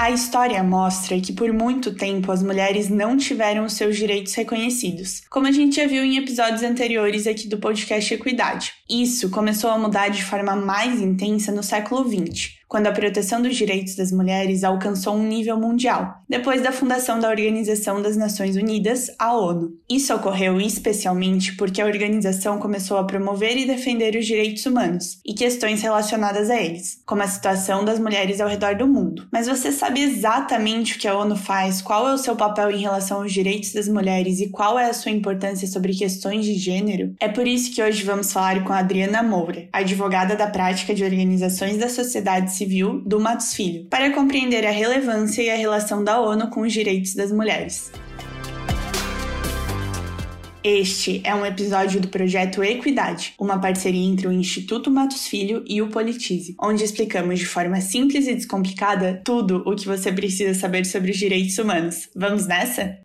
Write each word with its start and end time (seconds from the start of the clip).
A 0.00 0.10
história 0.10 0.62
mostra 0.62 1.20
que 1.20 1.30
por 1.30 1.52
muito 1.52 1.94
tempo 1.94 2.32
as 2.32 2.42
mulheres 2.42 2.88
não 2.88 3.18
tiveram 3.18 3.66
os 3.66 3.74
seus 3.74 3.98
direitos 3.98 4.32
reconhecidos, 4.32 5.20
como 5.28 5.46
a 5.46 5.52
gente 5.52 5.76
já 5.76 5.86
viu 5.86 6.02
em 6.02 6.16
episódios 6.16 6.62
anteriores 6.62 7.26
aqui 7.26 7.46
do 7.46 7.58
podcast 7.58 8.14
Equidade. 8.14 8.72
Isso 8.88 9.28
começou 9.28 9.68
a 9.68 9.78
mudar 9.78 10.08
de 10.08 10.24
forma 10.24 10.56
mais 10.56 11.02
intensa 11.02 11.52
no 11.52 11.62
século 11.62 12.02
XX, 12.08 12.59
quando 12.70 12.86
a 12.86 12.92
proteção 12.92 13.42
dos 13.42 13.56
direitos 13.56 13.96
das 13.96 14.12
mulheres 14.12 14.62
alcançou 14.62 15.16
um 15.16 15.26
nível 15.26 15.58
mundial, 15.58 16.22
depois 16.28 16.62
da 16.62 16.70
fundação 16.70 17.18
da 17.18 17.28
Organização 17.28 18.00
das 18.00 18.16
Nações 18.16 18.54
Unidas, 18.54 19.10
a 19.18 19.36
ONU. 19.36 19.72
Isso 19.90 20.14
ocorreu 20.14 20.60
especialmente 20.60 21.56
porque 21.56 21.82
a 21.82 21.86
organização 21.86 22.60
começou 22.60 22.96
a 22.96 23.02
promover 23.02 23.58
e 23.58 23.66
defender 23.66 24.14
os 24.14 24.24
direitos 24.24 24.64
humanos 24.66 25.18
e 25.26 25.34
questões 25.34 25.82
relacionadas 25.82 26.48
a 26.48 26.62
eles, 26.62 27.02
como 27.04 27.24
a 27.24 27.26
situação 27.26 27.84
das 27.84 27.98
mulheres 27.98 28.40
ao 28.40 28.48
redor 28.48 28.76
do 28.76 28.86
mundo. 28.86 29.26
Mas 29.32 29.48
você 29.48 29.72
sabe 29.72 30.00
exatamente 30.00 30.94
o 30.94 30.98
que 31.00 31.08
a 31.08 31.18
ONU 31.18 31.34
faz, 31.34 31.82
qual 31.82 32.06
é 32.06 32.14
o 32.14 32.18
seu 32.18 32.36
papel 32.36 32.70
em 32.70 32.82
relação 32.82 33.20
aos 33.20 33.32
direitos 33.32 33.72
das 33.72 33.88
mulheres 33.88 34.38
e 34.38 34.48
qual 34.48 34.78
é 34.78 34.88
a 34.88 34.94
sua 34.94 35.10
importância 35.10 35.66
sobre 35.66 35.92
questões 35.92 36.44
de 36.44 36.54
gênero? 36.54 37.16
É 37.18 37.26
por 37.26 37.48
isso 37.48 37.74
que 37.74 37.82
hoje 37.82 38.04
vamos 38.04 38.32
falar 38.32 38.62
com 38.62 38.72
a 38.72 38.78
Adriana 38.78 39.24
Moura, 39.24 39.68
advogada 39.72 40.36
da 40.36 40.46
prática 40.46 40.94
de 40.94 41.02
organizações 41.02 41.76
da 41.76 41.88
sociedade 41.88 42.59
Civil 42.60 43.00
do 43.06 43.18
Matos 43.18 43.54
Filho, 43.54 43.86
para 43.86 44.12
compreender 44.12 44.66
a 44.66 44.70
relevância 44.70 45.40
e 45.40 45.48
a 45.48 45.56
relação 45.56 46.04
da 46.04 46.20
ONU 46.20 46.50
com 46.50 46.60
os 46.60 46.72
direitos 46.72 47.14
das 47.14 47.32
mulheres. 47.32 47.90
Este 50.62 51.22
é 51.24 51.34
um 51.34 51.46
episódio 51.46 52.02
do 52.02 52.08
projeto 52.08 52.62
Equidade, 52.62 53.32
uma 53.38 53.58
parceria 53.58 54.06
entre 54.06 54.28
o 54.28 54.32
Instituto 54.32 54.90
Matos 54.90 55.26
Filho 55.26 55.64
e 55.66 55.80
o 55.80 55.88
Politize, 55.88 56.54
onde 56.60 56.84
explicamos 56.84 57.38
de 57.38 57.46
forma 57.46 57.80
simples 57.80 58.26
e 58.28 58.34
descomplicada 58.34 59.22
tudo 59.24 59.62
o 59.64 59.74
que 59.74 59.86
você 59.86 60.12
precisa 60.12 60.52
saber 60.52 60.84
sobre 60.84 61.12
os 61.12 61.16
direitos 61.16 61.56
humanos. 61.56 62.10
Vamos 62.14 62.46
nessa? 62.46 62.98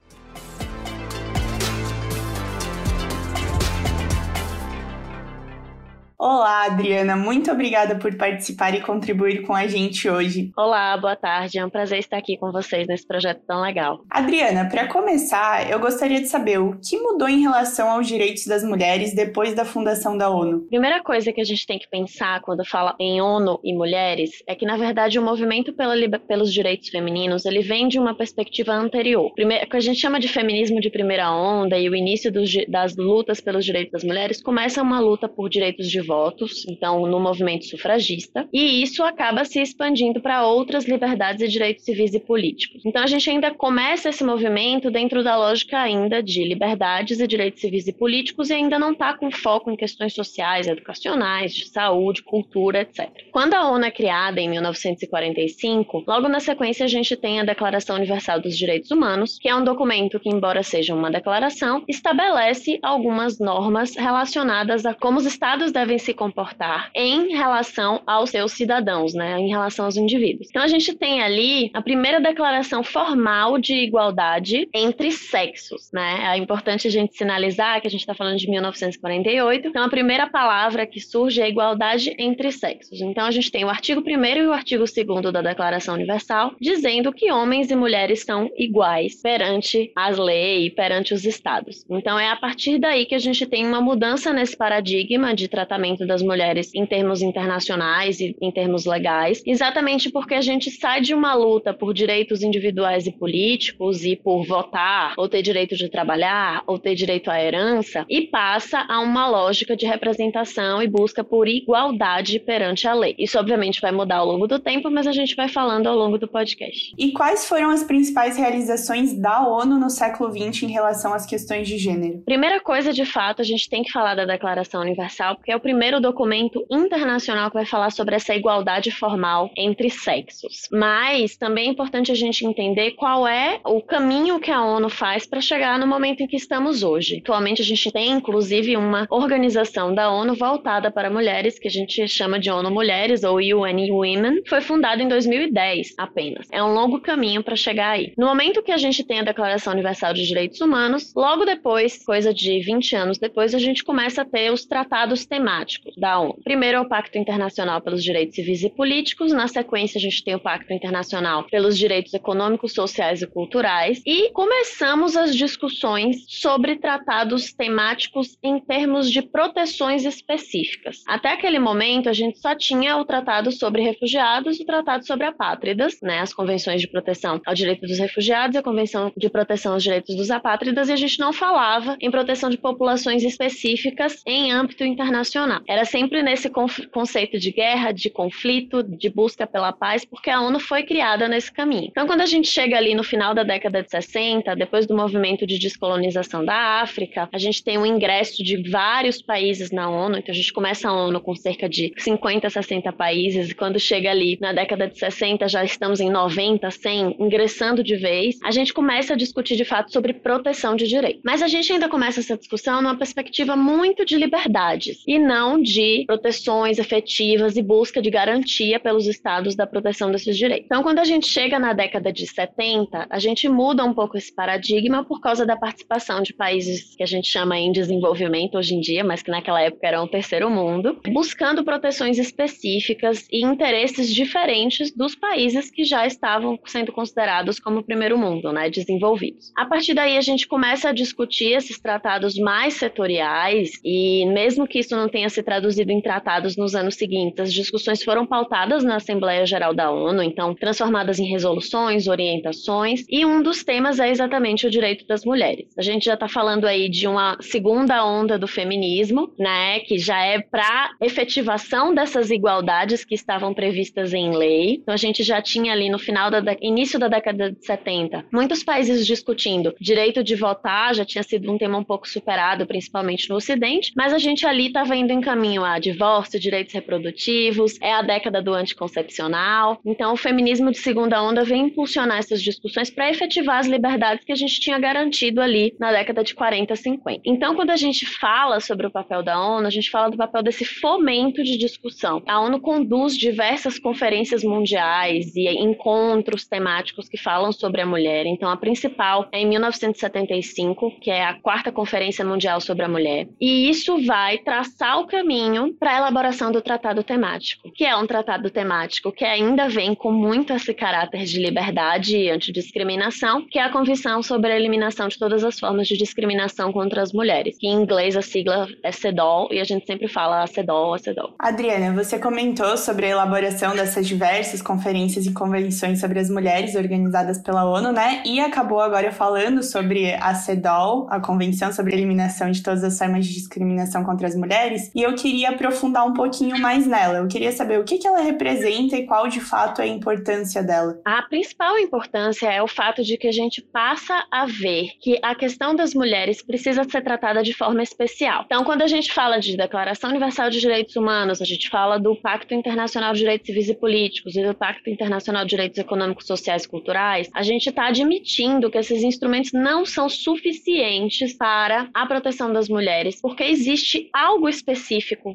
Olá, 6.18 6.64
Adriana, 6.64 7.18
muito 7.18 7.52
obrigada 7.52 7.98
por 7.98 8.16
participar 8.16 8.74
e 8.74 8.80
contribuir 8.80 9.42
com 9.42 9.54
a 9.54 9.68
gente 9.68 10.10
hoje. 10.10 10.50
Olá, 10.56 10.96
boa 10.96 11.16
tarde. 11.16 11.60
É 11.60 11.66
um 11.66 11.70
prazer 11.70 12.00
estar 12.00 12.18
aqui 12.18 12.38
com 12.38 12.54
vocês 12.54 12.88
nesse 12.88 13.06
projeto 13.06 13.42
tão 13.46 13.62
legal. 13.62 14.02
Adriana, 14.10 14.70
para 14.70 14.88
começar, 14.88 15.70
eu 15.70 15.78
gostaria 15.78 16.22
de 16.22 16.28
saber 16.28 16.58
o 16.58 16.80
que 16.80 16.98
mudou 16.98 17.28
em 17.28 17.42
relação 17.42 17.90
aos 17.90 18.08
direitos 18.08 18.48
das 18.48 18.64
mulheres 18.64 19.14
depois 19.14 19.54
da 19.54 19.66
fundação 19.66 20.18
da 20.18 20.30
ONU. 20.30 20.62
Primeira 20.70 21.04
coisa 21.04 21.34
que 21.34 21.42
a 21.42 21.44
gente 21.44 21.68
tem 21.68 21.78
que 21.78 21.90
pensar 21.90 22.42
quando 22.42 22.64
fala 22.64 22.96
em 22.98 23.22
ONU 23.22 23.60
e 23.62 23.74
mulheres 23.74 24.42
é 24.48 24.56
que, 24.56 24.66
na 24.66 24.78
verdade, 24.78 25.20
o 25.20 25.22
movimento 25.22 25.74
pela, 25.74 25.96
pelos 26.20 26.54
direitos 26.54 26.88
femininos 26.88 27.46
ele 27.46 27.62
vem 27.62 27.90
de 27.90 28.00
uma 28.00 28.16
perspectiva 28.16 28.72
anterior. 28.72 29.34
Primeiro, 29.36 29.68
que 29.68 29.76
a 29.76 29.82
gente 29.82 30.00
chama 30.00 30.20
de 30.22 30.30
feminismo 30.30 30.80
de 30.80 30.90
primeira 30.90 31.30
onda 31.30 31.78
e 31.78 31.90
o 31.90 31.96
início 31.96 32.32
dos, 32.32 32.56
das 32.70 32.96
lutas 32.96 33.42
pelos 33.42 33.66
direitos 33.66 33.92
das 33.92 34.04
mulheres 34.04 34.42
começa 34.42 34.82
uma 34.82 35.02
luta 35.02 35.28
por 35.28 35.50
direitos 35.50 35.90
de 35.90 36.05
votos, 36.06 36.66
então 36.68 37.06
no 37.06 37.20
movimento 37.20 37.66
sufragista, 37.66 38.48
e 38.54 38.82
isso 38.82 39.04
acaba 39.04 39.46
se 39.46 39.62
expandindo 39.62 40.22
para 40.22 40.46
outras 40.46 40.86
liberdades 40.86 41.42
e 41.42 41.48
direitos 41.48 41.84
civis 41.86 42.14
e 42.14 42.20
políticos. 42.20 42.82
Então 42.86 43.04
a 43.04 43.08
gente 43.08 43.30
ainda 43.30 43.54
começa 43.54 44.10
esse 44.10 44.24
movimento 44.24 44.92
dentro 44.92 45.24
da 45.24 45.38
lógica 45.38 45.80
ainda 45.80 46.22
de 46.22 46.44
liberdades 46.44 47.20
e 47.20 47.28
direitos 47.28 47.62
civis 47.62 47.88
e 47.88 47.94
políticos 47.94 48.50
e 48.50 48.54
ainda 48.54 48.78
não 48.78 48.92
está 48.92 49.14
com 49.14 49.32
foco 49.32 49.72
em 49.72 49.76
questões 49.76 50.14
sociais, 50.14 50.68
educacionais, 50.68 51.54
de 51.54 51.68
saúde, 51.68 52.24
cultura, 52.24 52.82
etc. 52.82 53.10
Quando 53.32 53.54
a 53.54 53.70
ONU 53.70 53.86
é 53.86 53.92
criada 53.92 54.40
em 54.40 54.50
1945, 54.50 56.04
logo 56.08 56.28
na 56.28 56.40
sequência 56.40 56.86
a 56.86 56.90
gente 56.90 57.16
tem 57.16 57.40
a 57.40 57.44
Declaração 57.44 57.96
Universal 57.96 58.40
dos 58.40 58.58
Direitos 58.58 58.92
Humanos, 58.92 59.38
que 59.40 59.50
é 59.50 59.56
um 59.56 59.64
documento 59.64 60.20
que, 60.20 60.30
embora 60.30 60.64
seja 60.64 60.94
uma 60.94 61.12
declaração, 61.12 61.84
estabelece 61.88 62.80
algumas 62.82 63.40
normas 63.40 63.96
relacionadas 63.96 64.86
a 64.86 64.94
como 64.94 65.18
os 65.18 65.26
estados 65.26 65.72
devem 65.72 65.95
se 65.98 66.14
comportar 66.14 66.90
em 66.96 67.36
relação 67.36 68.02
aos 68.06 68.30
seus 68.30 68.54
cidadãos, 68.54 69.14
né, 69.14 69.40
em 69.40 69.50
relação 69.50 69.86
aos 69.86 69.98
indivíduos. 69.98 70.48
Então 70.50 70.62
a 70.62 70.68
gente 70.68 70.94
tem 70.94 71.22
ali 71.22 71.70
a 71.74 71.82
primeira 71.82 72.20
declaração 72.20 72.84
formal 72.84 73.58
de 73.58 73.74
igualdade 73.74 74.68
entre 74.74 75.12
sexos, 75.12 75.90
né? 75.94 76.34
É 76.34 76.38
importante 76.38 76.88
a 76.88 76.92
gente 76.92 77.16
sinalizar 77.16 77.82
que 77.82 77.88
a 77.88 77.92
gente 77.92 78.02
está 78.02 78.14
falando 78.14 78.38
de 78.38 78.50
1948. 78.50 79.68
Então 79.68 79.84
a 79.84 79.90
primeira 79.90 80.28
palavra 80.28 80.86
que 80.86 81.00
surge 81.00 81.42
é 81.42 81.50
igualdade 81.50 82.14
entre 82.18 82.52
sexos. 82.52 83.02
Então 83.02 83.26
a 83.26 83.32
gente 83.32 83.52
tem 83.52 83.64
o 83.64 83.70
artigo 83.70 84.02
1 84.02 84.26
e 84.26 84.48
o 84.48 84.54
artigo 84.54 84.84
2 84.86 85.32
da 85.32 85.42
Declaração 85.42 85.96
Universal 85.96 86.56
dizendo 86.60 87.12
que 87.14 87.32
homens 87.32 87.72
e 87.72 87.76
mulheres 87.76 88.24
são 88.24 88.50
iguais 88.58 89.22
perante 89.22 89.92
as 89.96 90.18
leis, 90.18 90.74
perante 90.74 91.14
os 91.14 91.26
estados. 91.26 91.86
Então 91.90 92.20
é 92.20 92.30
a 92.30 92.36
partir 92.36 92.80
daí 92.80 93.06
que 93.06 93.16
a 93.16 93.20
gente 93.20 93.46
tem 93.46 93.66
uma 93.66 93.82
mudança 93.82 94.34
nesse 94.34 94.56
paradigma 94.58 95.34
de 95.34 95.48
tratamento 95.48 95.85
das 96.08 96.22
mulheres 96.22 96.74
em 96.74 96.86
termos 96.86 97.22
internacionais 97.22 98.20
e 98.20 98.36
em 98.42 98.52
termos 98.52 98.86
legais, 98.86 99.44
exatamente 99.46 100.10
porque 100.10 100.34
a 100.34 100.42
gente 100.42 100.72
sai 100.72 101.02
de 101.02 101.14
uma 101.14 101.34
luta 101.34 101.74
por 101.74 101.94
direitos 101.94 102.42
individuais 102.42 103.06
e 103.06 103.12
políticos 103.12 104.04
e 104.04 104.16
por 104.16 104.46
votar, 104.46 105.14
ou 105.18 105.30
ter 105.30 105.42
direito 105.42 105.76
de 105.76 105.90
trabalhar, 105.90 106.64
ou 106.66 106.80
ter 106.80 106.96
direito 106.96 107.30
à 107.30 107.42
herança, 107.42 108.06
e 108.10 108.22
passa 108.22 108.86
a 108.90 109.00
uma 109.00 109.28
lógica 109.28 109.76
de 109.76 109.86
representação 109.86 110.82
e 110.82 110.88
busca 110.88 111.24
por 111.24 111.48
igualdade 111.48 112.40
perante 112.40 112.88
a 112.88 112.94
lei. 112.94 113.16
Isso, 113.20 113.38
obviamente, 113.38 113.82
vai 113.82 113.92
mudar 113.92 114.18
ao 114.18 114.26
longo 114.26 114.48
do 114.48 114.60
tempo, 114.60 114.90
mas 114.90 115.06
a 115.06 115.12
gente 115.12 115.36
vai 115.36 115.48
falando 115.48 115.88
ao 115.88 115.96
longo 115.96 116.18
do 116.18 116.28
podcast. 116.28 116.94
E 116.98 117.12
quais 117.12 117.48
foram 117.48 117.70
as 117.70 117.84
principais 117.84 118.38
realizações 118.38 119.14
da 119.14 119.48
ONU 119.48 119.78
no 119.78 119.90
século 119.90 120.32
XX 120.32 120.64
em 120.64 120.72
relação 120.72 121.14
às 121.14 121.26
questões 121.26 121.68
de 121.68 121.78
gênero? 121.78 122.24
Primeira 122.26 122.60
coisa, 122.60 122.94
de 122.94 123.06
fato, 123.06 123.42
a 123.42 123.46
gente 123.46 123.70
tem 123.70 123.84
que 123.84 123.92
falar 123.92 124.16
da 124.16 124.26
Declaração 124.26 124.82
Universal, 124.82 125.36
porque 125.36 125.52
é 125.52 125.56
o 125.56 125.60
primeiro 125.60 125.75
primeiro 125.76 126.00
documento 126.00 126.66
internacional 126.72 127.50
que 127.50 127.56
vai 127.56 127.66
falar 127.66 127.90
sobre 127.90 128.16
essa 128.16 128.34
igualdade 128.34 128.92
formal 128.92 129.52
entre 129.58 129.90
sexos. 129.90 130.70
Mas 130.72 131.36
também 131.36 131.68
é 131.68 131.70
importante 131.70 132.14
a 132.14 132.16
gente 132.16 132.46
entender 132.46 132.92
qual 132.92 133.28
é 133.28 133.60
o 133.66 133.82
caminho 133.82 134.40
que 134.40 134.50
a 134.50 134.64
ONU 134.64 134.88
faz 134.88 135.28
para 135.28 135.42
chegar 135.42 135.78
no 135.78 135.86
momento 135.86 136.22
em 136.22 136.28
que 136.28 136.38
estamos 136.38 136.82
hoje. 136.82 137.18
Atualmente 137.22 137.62
a 137.62 137.66
gente 137.66 137.92
tem 137.92 138.10
inclusive 138.10 138.78
uma 138.78 139.06
organização 139.10 139.94
da 139.94 140.10
ONU 140.10 140.34
voltada 140.36 140.90
para 140.90 141.10
mulheres 141.10 141.60
que 141.60 141.68
a 141.68 141.72
gente 141.72 142.08
chama 142.08 142.40
de 142.40 142.50
ONU 142.50 142.72
Mulheres 142.72 143.26
ou 143.26 143.36
UN 143.36 143.92
Women. 143.92 144.44
Foi 144.48 144.62
fundada 144.62 145.04
em 145.04 145.10
2010 145.10 145.96
apenas. 145.98 146.48
É 146.54 146.64
um 146.64 146.74
longo 146.74 147.02
caminho 147.02 147.44
para 147.44 147.58
chegar 147.58 147.90
aí. 147.90 148.14
No 148.18 148.28
momento 148.28 148.64
que 148.64 148.72
a 148.72 148.78
gente 148.78 149.04
tem 149.04 149.20
a 149.20 149.24
Declaração 149.24 149.74
Universal 149.74 150.14
de 150.14 150.26
Direitos 150.26 150.62
Humanos, 150.62 151.12
logo 151.14 151.44
depois, 151.44 152.02
coisa 152.06 152.34
de 152.34 152.62
20 152.62 152.96
anos 152.96 153.18
depois, 153.18 153.54
a 153.54 153.60
gente 153.60 153.84
começa 153.84 154.22
a 154.22 154.26
ter 154.26 154.54
os 154.54 154.66
tratados 154.66 155.26
temáticos 155.26 155.65
da 155.98 156.20
ONU. 156.20 156.40
Primeiro 156.44 156.78
é 156.78 156.82
o 156.82 156.88
Pacto 156.88 157.18
Internacional 157.18 157.82
pelos 157.82 158.04
Direitos 158.04 158.36
Civis 158.36 158.64
e 158.64 158.70
Políticos, 158.70 159.32
na 159.32 159.48
sequência 159.48 159.98
a 159.98 160.02
gente 160.02 160.24
tem 160.24 160.36
o 160.36 160.40
Pacto 160.40 160.74
Internacional 160.74 161.44
pelos 161.46 161.78
Direitos 161.78 162.14
Econômicos, 162.14 162.74
Sociais 162.74 163.22
e 163.22 163.28
Culturais 163.28 164.02
e 164.06 164.30
começamos 164.32 165.16
as 165.16 165.36
discussões 165.36 166.26
sobre 166.28 166.76
tratados 166.78 167.54
temáticos 167.54 168.38
em 168.44 168.60
termos 168.60 169.10
de 169.12 169.22
proteções 169.22 170.06
específicas. 170.06 171.04
Até 171.08 171.34
aquele 171.34 171.60
momento 171.60 172.10
a 172.10 172.14
gente 172.14 172.40
só 172.40 172.56
tinha 172.56 172.98
o 172.98 173.06
Tratado 173.06 173.52
sobre 173.52 173.82
Refugiados 173.82 174.60
e 174.60 174.64
o 174.64 174.66
Tratado 174.66 175.06
sobre 175.06 175.26
Apátridas, 175.26 176.00
né, 176.02 176.20
as 176.20 176.34
convenções 176.34 176.82
de 176.82 176.88
proteção 176.88 177.42
ao 177.46 177.54
direito 177.54 177.88
dos 177.88 177.98
refugiados 177.98 178.56
e 178.56 178.60
a 178.60 178.64
Convenção 178.64 179.12
de 179.16 179.30
proteção 179.30 179.74
aos 179.74 179.84
direitos 179.84 180.16
dos 180.16 180.32
apátridas 180.32 180.90
e 180.90 180.94
a 180.94 180.96
gente 180.96 181.20
não 181.20 181.32
falava 181.32 181.98
em 182.02 182.12
proteção 182.12 182.50
de 182.50 182.58
populações 182.58 183.24
específicas 183.24 184.22
em 184.26 184.52
âmbito 184.52 184.84
internacional. 184.84 185.55
Funcionar. 185.56 185.64
Era 185.68 185.86
sempre 185.86 186.22
nesse 186.22 186.50
conceito 186.50 187.40
de 187.40 187.52
guerra, 187.52 187.92
de 187.92 188.10
conflito, 188.10 188.84
de 188.84 189.10
busca 189.10 189.48
pela 189.48 189.72
paz, 189.72 190.04
porque 190.04 190.30
a 190.30 190.42
ONU 190.42 190.60
foi 190.60 190.84
criada 190.84 191.28
nesse 191.28 191.52
caminho. 191.52 191.88
Então, 191.90 192.08
quando 192.08 192.22
a 192.22 192.26
gente 192.26 192.48
chega 192.48 192.78
ali 192.78 192.94
no 192.96 193.04
final 193.04 193.34
da 193.34 193.44
década 193.44 193.82
de 193.82 193.90
60, 193.90 194.56
depois 194.56 194.86
do 194.86 194.96
movimento 194.96 195.46
de 195.46 195.58
descolonização 195.58 196.44
da 196.44 196.82
África, 196.82 197.30
a 197.32 197.38
gente 197.38 197.64
tem 197.64 197.78
um 197.78 197.86
ingresso 197.86 198.44
de 198.44 198.70
vários 198.70 199.22
países 199.22 199.72
na 199.72 199.90
ONU, 199.90 200.18
então 200.18 200.34
a 200.34 200.36
gente 200.36 200.54
começa 200.54 200.90
a 200.90 200.94
ONU 200.94 201.20
com 201.22 201.36
cerca 201.36 201.70
de 201.70 201.94
50, 201.98 202.50
60 202.50 202.92
países, 202.94 203.50
e 203.50 203.56
quando 203.56 203.80
chega 203.80 204.10
ali 204.10 204.38
na 204.42 204.54
década 204.54 204.88
de 204.88 204.98
60, 204.98 205.48
já 205.48 205.64
estamos 205.64 206.00
em 206.00 206.10
90, 206.10 206.70
100, 206.70 207.16
ingressando 207.20 207.84
de 207.84 207.96
vez, 207.96 208.38
a 208.44 208.52
gente 208.52 208.74
começa 208.74 209.14
a 209.14 209.18
discutir 209.18 209.56
de 209.56 209.66
fato 209.66 209.92
sobre 209.92 210.14
proteção 210.14 210.76
de 210.76 210.88
direitos. 210.88 211.22
Mas 211.24 211.42
a 211.42 211.48
gente 211.48 211.72
ainda 211.72 211.90
começa 211.90 212.20
essa 212.20 212.38
discussão 212.38 212.82
numa 212.82 212.98
perspectiva 212.98 213.56
muito 213.56 214.06
de 214.06 214.18
liberdades 214.18 215.04
e 215.08 215.20
não 215.20 215.45
de 215.62 216.04
proteções 216.06 216.80
efetivas 216.80 217.56
e 217.56 217.62
busca 217.62 218.02
de 218.02 218.10
garantia 218.10 218.80
pelos 218.80 219.08
estados 219.08 219.56
da 219.56 219.68
proteção 219.68 220.12
desses 220.12 220.38
direitos. 220.38 220.66
Então, 220.66 220.84
quando 220.84 221.00
a 221.00 221.04
gente 221.04 221.28
chega 221.28 221.60
na 221.60 221.74
década 221.74 222.12
de 222.12 222.26
70, 222.26 223.08
a 223.10 223.20
gente 223.20 223.48
muda 223.48 223.84
um 223.84 223.94
pouco 223.94 224.18
esse 224.18 224.34
paradigma 224.34 225.04
por 225.04 225.22
causa 225.22 225.46
da 225.46 225.56
participação 225.56 226.22
de 226.22 226.34
países 226.34 226.96
que 226.96 227.04
a 227.04 227.08
gente 227.08 227.28
chama 227.28 227.58
em 227.58 227.72
desenvolvimento 227.72 228.58
hoje 228.58 228.76
em 228.76 228.80
dia, 228.80 229.04
mas 229.04 229.22
que 229.22 229.32
naquela 229.32 229.62
época 229.62 229.88
eram 229.88 230.04
o 230.06 230.08
terceiro 230.08 230.50
mundo, 230.50 231.00
buscando 231.08 231.64
proteções 231.64 232.18
específicas 232.18 233.28
e 233.32 233.44
interesses 233.44 234.14
diferentes 234.14 234.92
dos 234.96 235.16
países 235.16 235.70
que 235.70 235.84
já 235.84 236.06
estavam 236.06 236.60
sendo 236.66 236.92
considerados 236.92 237.60
como 237.60 237.84
primeiro 237.84 238.18
mundo, 238.18 238.52
né, 238.52 238.70
desenvolvidos. 238.70 239.52
A 239.56 239.66
partir 239.66 239.94
daí 239.94 240.18
a 240.18 240.22
gente 240.22 240.48
começa 240.48 240.90
a 240.90 240.94
discutir 240.94 241.54
esses 241.54 241.80
tratados 241.80 242.38
mais 242.38 242.76
setoriais 242.76 243.80
e 243.84 244.26
mesmo 244.28 244.68
que 244.68 244.80
isso 244.80 244.96
não 244.96 245.10
tenha 245.10 245.30
se 245.36 245.44
traduzido 245.44 245.92
em 245.92 246.02
tratados 246.02 246.56
nos 246.56 246.76
anos 246.76 246.96
seguintes, 246.96 247.40
as 247.40 247.54
discussões 247.54 248.02
foram 248.02 248.26
pautadas 248.26 248.84
na 248.84 248.96
Assembleia 248.96 249.46
Geral 249.46 249.74
da 249.74 249.92
ONU, 249.92 250.24
então 250.24 250.56
transformadas 250.56 251.20
em 251.20 251.26
resoluções, 251.26 252.08
orientações, 252.08 253.04
e 253.10 253.26
um 253.26 253.44
dos 253.44 253.64
temas 253.64 254.00
é 254.00 254.10
exatamente 254.10 254.66
o 254.66 254.70
direito 254.72 255.06
das 255.06 255.26
mulheres. 255.26 255.68
A 255.78 255.82
gente 255.82 256.06
já 256.06 256.14
está 256.14 256.28
falando 256.28 256.66
aí 256.66 256.90
de 256.90 257.08
uma 257.08 257.38
segunda 257.42 258.06
onda 258.06 258.40
do 258.40 258.48
feminismo, 258.48 259.34
né, 259.38 259.80
que 259.82 259.98
já 259.98 260.24
é 260.26 260.40
para 260.40 260.92
efetivação 261.02 261.94
dessas 261.94 262.32
igualdades 262.32 263.04
que 263.04 263.14
estavam 263.14 263.54
previstas 263.54 264.14
em 264.14 264.36
lei. 264.36 264.80
Então 264.82 264.94
a 264.94 264.98
gente 264.98 265.22
já 265.22 265.42
tinha 265.42 265.74
ali 265.74 265.90
no 265.90 266.00
final 266.00 266.32
da 266.32 266.42
início 266.62 266.98
da 266.98 267.08
década 267.08 267.52
de 267.52 267.66
70, 267.66 268.26
muitos 268.32 268.64
países 268.64 269.06
discutindo 269.06 269.76
direito 269.80 270.24
de 270.24 270.36
votar, 270.36 270.96
já 270.96 271.04
tinha 271.04 271.24
sido 271.24 271.52
um 271.52 271.58
tema 271.58 271.78
um 271.78 271.84
pouco 271.84 272.08
superado, 272.08 272.66
principalmente 272.66 273.30
no 273.30 273.36
Ocidente, 273.36 273.92
mas 273.96 274.14
a 274.14 274.18
gente 274.18 274.46
ali 274.46 274.68
estava 274.68 274.96
indo 274.96 275.12
em 275.12 275.22
caminho 275.26 275.66
a 275.66 275.80
divórcio, 275.80 276.40
direitos 276.40 276.74
reprodutivos, 276.74 277.78
é 277.82 277.92
a 277.92 278.04
década 278.04 278.42
do 278.42 278.54
anticoncepcional. 278.54 279.80
Então 279.84 280.14
o 280.14 280.18
feminismo 280.18 280.72
de 280.72 280.78
segunda 280.78 281.22
onda 281.22 281.44
vem 281.44 281.64
impulsionar 281.64 282.20
essas 282.20 282.42
discussões 282.42 282.92
para 282.92 283.10
efetivar 283.10 283.58
as 283.58 283.68
liberdades 283.68 284.24
que 284.24 284.32
a 284.32 284.36
gente 284.36 284.60
tinha 284.60 284.78
garantido 284.78 285.42
ali 285.42 285.76
na 285.80 285.92
década 285.92 286.24
de 286.24 286.36
40, 286.36 286.76
50. 286.76 287.22
Então 287.26 287.56
quando 287.56 287.72
a 287.72 287.76
gente 287.76 288.06
fala 288.06 288.60
sobre 288.60 288.86
o 288.86 288.92
papel 288.92 289.24
da 289.24 289.40
ONU, 289.40 289.66
a 289.66 289.72
gente 289.72 289.90
fala 289.90 290.12
do 290.12 290.18
papel 290.18 290.44
desse 290.44 290.64
fomento 290.64 291.44
de 291.44 291.58
discussão. 291.58 292.22
A 292.28 292.40
ONU 292.40 292.60
conduz 292.60 293.18
diversas 293.18 293.80
conferências 293.80 294.44
mundiais 294.44 295.36
e 295.36 295.50
encontros 295.50 296.46
temáticos 296.46 297.10
que 297.10 297.18
falam 297.18 297.52
sobre 297.52 297.82
a 297.82 297.86
mulher. 297.86 298.26
Então, 298.28 298.50
a 298.50 298.58
principal 298.58 299.28
é 299.32 299.40
em 299.40 299.48
1975, 299.48 301.00
que 301.02 301.10
é 301.10 301.26
a 301.26 301.34
quarta 301.34 301.72
Conferência 301.72 302.24
Mundial 302.24 302.62
sobre 302.62 302.86
a 302.86 302.88
Mulher. 302.88 303.28
E 303.40 303.70
isso 303.70 304.06
vai 304.06 304.38
traçar 304.38 305.00
o 305.00 305.05
caminho 305.06 305.74
para 305.74 305.92
a 305.92 305.98
elaboração 305.98 306.52
do 306.52 306.62
tratado 306.62 307.04
temático, 307.04 307.72
que 307.74 307.86
é 307.86 307.96
um 307.96 308.08
tratado 308.08 308.50
temático 308.50 309.12
que 309.12 309.26
ainda 309.26 309.68
vem 309.68 309.96
com 309.96 310.12
muito 310.12 310.54
esse 310.54 310.74
caráter 310.74 311.24
de 311.24 311.40
liberdade 311.40 312.18
e 312.18 312.30
antidiscriminação, 312.30 313.46
que 313.50 313.60
é 313.60 313.64
a 313.64 313.72
Convenção 313.72 314.24
sobre 314.24 314.52
a 314.52 314.56
Eliminação 314.56 315.08
de 315.08 315.18
Todas 315.18 315.44
as 315.44 315.60
Formas 315.60 315.88
de 315.88 315.98
Discriminação 315.98 316.72
contra 316.72 317.02
as 317.02 317.12
Mulheres, 317.12 317.58
que 317.58 317.68
em 317.68 317.74
inglês 317.74 318.16
a 318.16 318.22
sigla 318.22 318.68
é 318.84 318.92
CEDAW 318.92 319.50
e 319.52 319.60
a 319.60 319.64
gente 319.64 319.86
sempre 319.86 320.08
fala 320.08 320.46
CEDAW, 320.48 320.98
CEDAW. 320.98 321.34
Adriana, 321.38 321.92
você 321.94 322.18
comentou 322.20 322.78
sobre 322.78 323.08
a 323.08 323.10
elaboração 323.10 323.76
dessas 323.76 324.08
diversas 324.08 324.62
conferências 324.62 325.26
e 325.26 325.34
convenções 325.34 326.00
sobre 326.00 326.20
as 326.20 326.30
mulheres 326.30 326.76
organizadas 326.76 327.40
pela 327.40 327.66
ONU, 327.66 327.92
né? 327.92 328.24
E 328.26 328.40
acabou 328.40 328.80
agora 328.80 329.12
falando 329.12 329.64
sobre 329.64 330.14
a 330.14 330.34
CEDAW, 330.34 331.08
a 331.10 331.20
Convenção 331.20 331.72
sobre 331.72 331.94
a 331.94 331.98
Eliminação 331.98 332.52
de 332.52 332.62
Todas 332.64 332.84
as 332.84 332.98
Formas 332.98 333.26
de 333.26 333.34
Discriminação 333.34 334.04
contra 334.04 334.28
as 334.28 334.36
Mulheres, 334.36 334.92
e 334.96 335.04
eu 335.04 335.14
queria 335.14 335.50
aprofundar 335.50 336.08
um 336.08 336.14
pouquinho 336.14 336.58
mais 336.58 336.88
nela. 336.88 337.18
Eu 337.18 337.28
queria 337.28 337.52
saber 337.52 337.78
o 337.78 337.84
que, 337.84 337.98
que 337.98 338.08
ela 338.08 338.22
representa 338.22 338.96
e 338.96 339.06
qual 339.06 339.28
de 339.28 339.42
fato 339.42 339.82
é 339.82 339.84
a 339.84 339.88
importância 339.88 340.64
dela. 340.64 340.98
A 341.04 341.22
principal 341.24 341.78
importância 341.78 342.48
é 342.48 342.64
o 342.64 342.68
fato 342.68 343.04
de 343.04 343.18
que 343.18 343.28
a 343.28 343.32
gente 343.32 343.62
passa 343.62 344.26
a 344.32 344.46
ver 344.46 344.92
que 345.02 345.20
a 345.22 345.36
questão 345.36 345.76
das 345.76 345.94
mulheres 345.94 346.42
precisa 346.42 346.86
ser 346.86 347.04
tratada 347.04 347.44
de 347.44 347.54
forma 347.54 347.84
especial. 347.84 348.44
Então, 348.46 348.64
quando 348.64 348.84
a 348.84 348.88
gente 348.88 349.12
fala 349.12 349.38
de 349.38 349.58
Declaração 349.58 350.12
Universal 350.12 350.50
de 350.50 350.62
Direitos 350.62 350.96
Humanos, 350.96 351.42
a 351.42 351.46
gente 351.46 351.70
fala 351.70 352.00
do 352.00 352.16
Pacto 352.16 352.54
Internacional 352.54 353.12
de 353.12 353.20
Direitos 353.20 353.48
Civis 353.48 353.68
e 353.68 353.76
Políticos 353.76 354.36
e 354.38 354.46
do 354.46 354.54
Pacto 354.54 354.90
Internacional 354.90 355.44
de 355.44 355.50
Direitos 355.50 355.78
Econômicos, 355.78 356.26
Sociais 356.26 356.64
e 356.64 356.70
Culturais, 356.70 357.30
a 357.34 357.44
gente 357.44 357.68
está 357.68 357.88
admitindo 357.88 358.72
que 358.72 358.78
esses 358.78 359.04
instrumentos 359.04 359.52
não 359.52 359.86
são 359.86 360.08
suficientes 360.08 361.34
para 361.34 361.90
a 361.94 362.06
proteção 362.06 362.54
das 362.54 362.70
mulheres, 362.70 363.20
porque 363.22 363.44
existe 363.44 364.10
algo 364.14 364.48
específico 364.48 364.85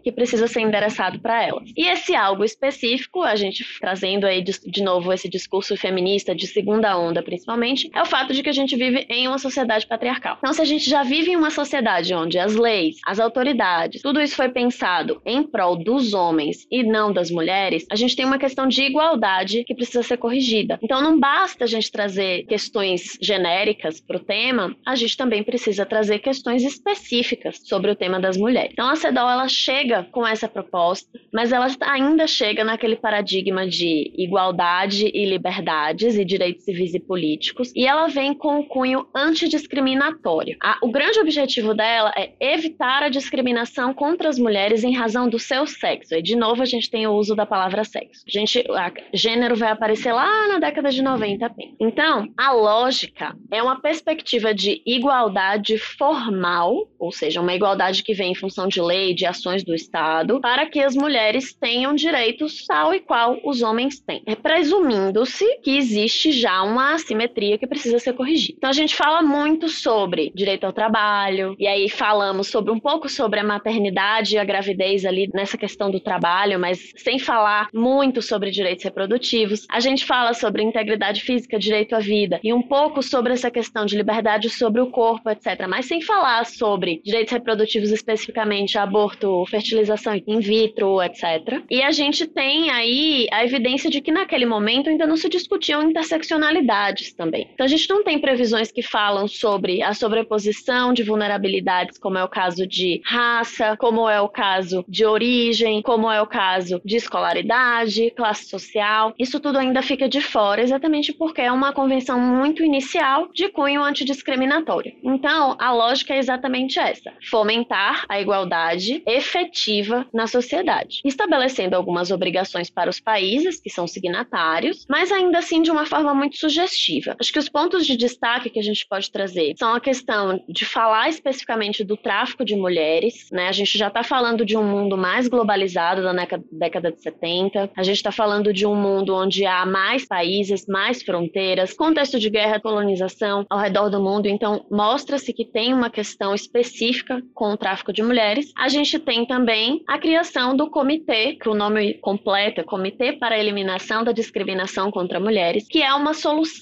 que 0.02 0.12
precisa 0.12 0.46
ser 0.46 0.60
endereçado 0.60 1.18
para 1.20 1.42
elas. 1.42 1.70
E 1.76 1.88
esse 1.88 2.14
algo 2.14 2.44
específico, 2.44 3.22
a 3.22 3.36
gente 3.36 3.64
trazendo 3.80 4.26
aí 4.26 4.42
de, 4.42 4.52
de 4.66 4.82
novo 4.82 5.12
esse 5.12 5.28
discurso 5.28 5.76
feminista 5.76 6.34
de 6.34 6.46
segunda 6.46 6.96
onda, 6.98 7.22
principalmente, 7.22 7.90
é 7.94 8.02
o 8.02 8.06
fato 8.06 8.32
de 8.32 8.42
que 8.42 8.48
a 8.48 8.52
gente 8.52 8.76
vive 8.76 9.06
em 9.08 9.26
uma 9.28 9.38
sociedade 9.38 9.86
patriarcal. 9.86 10.36
Então, 10.38 10.52
se 10.52 10.60
a 10.60 10.64
gente 10.64 10.88
já 10.88 11.02
vive 11.02 11.32
em 11.32 11.36
uma 11.36 11.50
sociedade 11.50 12.14
onde 12.14 12.38
as 12.38 12.54
leis, 12.54 12.96
as 13.06 13.18
autoridades, 13.18 14.02
tudo 14.02 14.20
isso 14.20 14.36
foi 14.36 14.48
pensado 14.48 15.20
em 15.24 15.42
prol 15.42 15.76
dos 15.76 16.14
homens 16.14 16.66
e 16.70 16.82
não 16.82 17.12
das 17.12 17.30
mulheres, 17.30 17.86
a 17.90 17.96
gente 17.96 18.16
tem 18.16 18.24
uma 18.24 18.38
questão 18.38 18.66
de 18.66 18.82
igualdade 18.82 19.64
que 19.64 19.74
precisa 19.74 20.02
ser 20.02 20.16
corrigida. 20.16 20.78
Então 20.82 21.02
não 21.02 21.18
basta 21.18 21.64
a 21.64 21.66
gente 21.66 21.90
trazer 21.90 22.44
questões 22.44 23.18
genéricas 23.20 24.00
para 24.00 24.16
o 24.16 24.20
tema, 24.20 24.74
a 24.86 24.94
gente 24.94 25.16
também 25.16 25.42
precisa 25.42 25.86
trazer 25.86 26.18
questões 26.18 26.62
específicas 26.62 27.60
sobre 27.64 27.90
o 27.90 27.96
tema 27.96 28.20
das 28.20 28.36
mulheres. 28.36 28.72
Então 28.72 28.88
a 28.88 28.96
CEDAW 28.96 29.39
ela 29.40 29.48
chega 29.48 30.06
com 30.12 30.26
essa 30.26 30.46
proposta, 30.46 31.18
mas 31.32 31.50
ela 31.50 31.66
ainda 31.80 32.26
chega 32.26 32.62
naquele 32.62 32.96
paradigma 32.96 33.66
de 33.66 34.12
igualdade 34.16 35.10
e 35.12 35.24
liberdades 35.24 36.16
e 36.16 36.24
direitos 36.24 36.64
civis 36.64 36.92
e 36.94 37.00
políticos, 37.00 37.72
e 37.74 37.86
ela 37.86 38.06
vem 38.06 38.34
com 38.34 38.60
o 38.60 38.66
cunho 38.66 39.06
antidiscriminatório. 39.14 40.56
A, 40.62 40.78
o 40.82 40.90
grande 40.90 41.18
objetivo 41.18 41.74
dela 41.74 42.12
é 42.14 42.32
evitar 42.38 43.02
a 43.02 43.08
discriminação 43.08 43.94
contra 43.94 44.28
as 44.28 44.38
mulheres 44.38 44.84
em 44.84 44.94
razão 44.94 45.28
do 45.28 45.38
seu 45.38 45.66
sexo. 45.66 46.14
E 46.14 46.22
de 46.22 46.36
novo 46.36 46.62
a 46.62 46.66
gente 46.66 46.90
tem 46.90 47.06
o 47.06 47.14
uso 47.14 47.34
da 47.34 47.46
palavra 47.46 47.82
sexo. 47.84 48.22
A 48.26 48.30
gente, 48.30 48.64
a, 48.70 48.92
gênero 49.14 49.56
vai 49.56 49.70
aparecer 49.70 50.12
lá 50.12 50.48
na 50.48 50.58
década 50.58 50.90
de 50.90 51.02
90 51.02 51.50
Então, 51.80 52.28
a 52.36 52.52
lógica 52.52 53.34
é 53.50 53.62
uma 53.62 53.80
perspectiva 53.80 54.52
de 54.52 54.82
igualdade 54.84 55.78
formal, 55.78 56.88
ou 56.98 57.10
seja, 57.10 57.40
uma 57.40 57.54
igualdade 57.54 58.02
que 58.02 58.12
vem 58.12 58.32
em 58.32 58.34
função 58.34 58.68
de 58.68 58.80
lei, 58.82 59.14
de 59.14 59.29
ações 59.30 59.64
do 59.64 59.74
Estado, 59.74 60.40
para 60.40 60.66
que 60.66 60.80
as 60.80 60.94
mulheres 60.94 61.54
tenham 61.54 61.94
direitos 61.94 62.66
tal 62.66 62.94
e 62.94 63.00
qual 63.00 63.38
os 63.44 63.62
homens 63.62 64.00
têm. 64.00 64.22
É 64.26 64.34
presumindo-se 64.34 65.44
que 65.62 65.76
existe 65.76 66.32
já 66.32 66.62
uma 66.62 66.94
assimetria 66.94 67.58
que 67.58 67.66
precisa 67.66 67.98
ser 67.98 68.12
corrigida. 68.12 68.54
Então, 68.58 68.70
a 68.70 68.74
gente 68.74 68.94
fala 68.94 69.22
muito 69.22 69.68
sobre 69.68 70.30
direito 70.34 70.64
ao 70.64 70.72
trabalho, 70.72 71.54
e 71.58 71.66
aí 71.66 71.88
falamos 71.88 72.48
sobre 72.48 72.70
um 72.72 72.78
pouco 72.78 73.08
sobre 73.08 73.40
a 73.40 73.44
maternidade 73.44 74.34
e 74.34 74.38
a 74.38 74.44
gravidez 74.44 75.04
ali 75.04 75.30
nessa 75.32 75.56
questão 75.56 75.90
do 75.90 76.00
trabalho, 76.00 76.58
mas 76.58 76.92
sem 76.96 77.18
falar 77.18 77.68
muito 77.72 78.20
sobre 78.22 78.50
direitos 78.50 78.84
reprodutivos. 78.84 79.66
A 79.70 79.80
gente 79.80 80.04
fala 80.04 80.34
sobre 80.34 80.62
integridade 80.62 81.22
física, 81.22 81.58
direito 81.58 81.94
à 81.94 81.98
vida 81.98 82.40
e 82.42 82.52
um 82.52 82.62
pouco 82.62 83.02
sobre 83.02 83.32
essa 83.32 83.50
questão 83.50 83.84
de 83.84 83.96
liberdade 83.96 84.50
sobre 84.50 84.80
o 84.80 84.90
corpo, 84.90 85.28
etc. 85.30 85.66
Mas 85.68 85.86
sem 85.86 86.00
falar 86.00 86.44
sobre 86.46 87.00
direitos 87.04 87.32
reprodutivos 87.32 87.90
especificamente, 87.90 88.78
aborto, 88.78 89.19
fertilização 89.46 90.20
in 90.26 90.40
vitro, 90.40 91.02
etc. 91.02 91.62
E 91.70 91.82
a 91.82 91.90
gente 91.90 92.26
tem 92.26 92.70
aí 92.70 93.26
a 93.32 93.44
evidência 93.44 93.90
de 93.90 94.00
que 94.00 94.12
naquele 94.12 94.46
momento 94.46 94.90
ainda 94.90 95.06
não 95.06 95.16
se 95.16 95.28
discutiam 95.28 95.82
interseccionalidades 95.82 97.12
também. 97.12 97.48
Então 97.54 97.64
a 97.64 97.68
gente 97.68 97.88
não 97.88 98.02
tem 98.02 98.18
previsões 98.18 98.70
que 98.70 98.82
falam 98.82 99.26
sobre 99.28 99.82
a 99.82 99.94
sobreposição 99.94 100.92
de 100.92 101.02
vulnerabilidades, 101.02 101.98
como 101.98 102.18
é 102.18 102.24
o 102.24 102.28
caso 102.28 102.66
de 102.66 103.00
raça, 103.04 103.76
como 103.76 104.08
é 104.08 104.20
o 104.20 104.28
caso 104.28 104.84
de 104.88 105.04
origem, 105.04 105.82
como 105.82 106.10
é 106.10 106.20
o 106.20 106.26
caso 106.26 106.80
de 106.84 106.96
escolaridade, 106.96 108.10
classe 108.12 108.46
social. 108.46 109.14
Isso 109.18 109.40
tudo 109.40 109.58
ainda 109.58 109.82
fica 109.82 110.08
de 110.08 110.20
fora, 110.20 110.62
exatamente 110.62 111.12
porque 111.12 111.40
é 111.40 111.52
uma 111.52 111.72
convenção 111.72 112.18
muito 112.18 112.64
inicial 112.64 113.28
de 113.32 113.48
cunho 113.48 113.82
antidiscriminatório. 113.82 114.92
Então, 115.02 115.56
a 115.58 115.72
lógica 115.72 116.14
é 116.14 116.18
exatamente 116.18 116.78
essa: 116.78 117.12
fomentar 117.30 118.04
a 118.08 118.20
igualdade, 118.20 119.02
efetiva 119.10 120.06
na 120.12 120.26
sociedade, 120.26 121.00
estabelecendo 121.04 121.76
algumas 121.76 122.10
obrigações 122.10 122.70
para 122.70 122.90
os 122.90 123.00
países 123.00 123.60
que 123.60 123.70
são 123.70 123.86
signatários, 123.86 124.86
mas 124.88 125.10
ainda 125.10 125.38
assim 125.38 125.62
de 125.62 125.70
uma 125.70 125.86
forma 125.86 126.14
muito 126.14 126.38
sugestiva. 126.38 127.16
Acho 127.18 127.32
que 127.32 127.38
os 127.38 127.48
pontos 127.48 127.86
de 127.86 127.96
destaque 127.96 128.50
que 128.50 128.58
a 128.58 128.62
gente 128.62 128.86
pode 128.88 129.10
trazer 129.10 129.54
são 129.58 129.74
a 129.74 129.80
questão 129.80 130.42
de 130.48 130.64
falar 130.64 131.08
especificamente 131.08 131.82
do 131.82 131.96
tráfico 131.96 132.44
de 132.44 132.54
mulheres, 132.54 133.28
né? 133.32 133.48
A 133.48 133.52
gente 133.52 133.76
já 133.76 133.88
está 133.88 134.02
falando 134.02 134.44
de 134.44 134.56
um 134.56 134.64
mundo 134.64 134.96
mais 134.96 135.28
globalizado 135.28 136.02
da 136.02 136.12
década 136.52 136.92
de 136.92 137.02
70, 137.02 137.70
a 137.76 137.82
gente 137.82 137.96
está 137.96 138.12
falando 138.12 138.52
de 138.52 138.66
um 138.66 138.74
mundo 138.74 139.14
onde 139.14 139.44
há 139.44 139.66
mais 139.66 140.06
países, 140.06 140.66
mais 140.66 141.02
fronteiras, 141.02 141.74
contexto 141.74 142.18
de 142.18 142.30
guerra, 142.30 142.60
colonização 142.60 143.44
ao 143.48 143.58
redor 143.58 143.88
do 143.88 144.00
mundo, 144.00 144.26
então 144.26 144.64
mostra-se 144.70 145.32
que 145.32 145.44
tem 145.44 145.74
uma 145.74 145.90
questão 145.90 146.34
específica 146.34 147.22
com 147.34 147.52
o 147.52 147.56
tráfico 147.56 147.92
de 147.92 148.02
mulheres. 148.02 148.52
A 148.56 148.68
gente 148.68 148.99
tem 149.00 149.26
também 149.26 149.82
a 149.86 149.98
criação 149.98 150.56
do 150.56 150.70
comitê, 150.70 151.34
que 151.34 151.48
o 151.48 151.54
nome 151.54 151.94
completo 151.94 152.60
é 152.60 152.64
Comitê 152.64 153.12
para 153.12 153.34
a 153.34 153.38
Eliminação 153.38 154.04
da 154.04 154.12
Discriminação 154.12 154.90
contra 154.90 155.18
Mulheres, 155.18 155.66
que 155.68 155.82
é 155.82 155.92
uma 155.94 156.12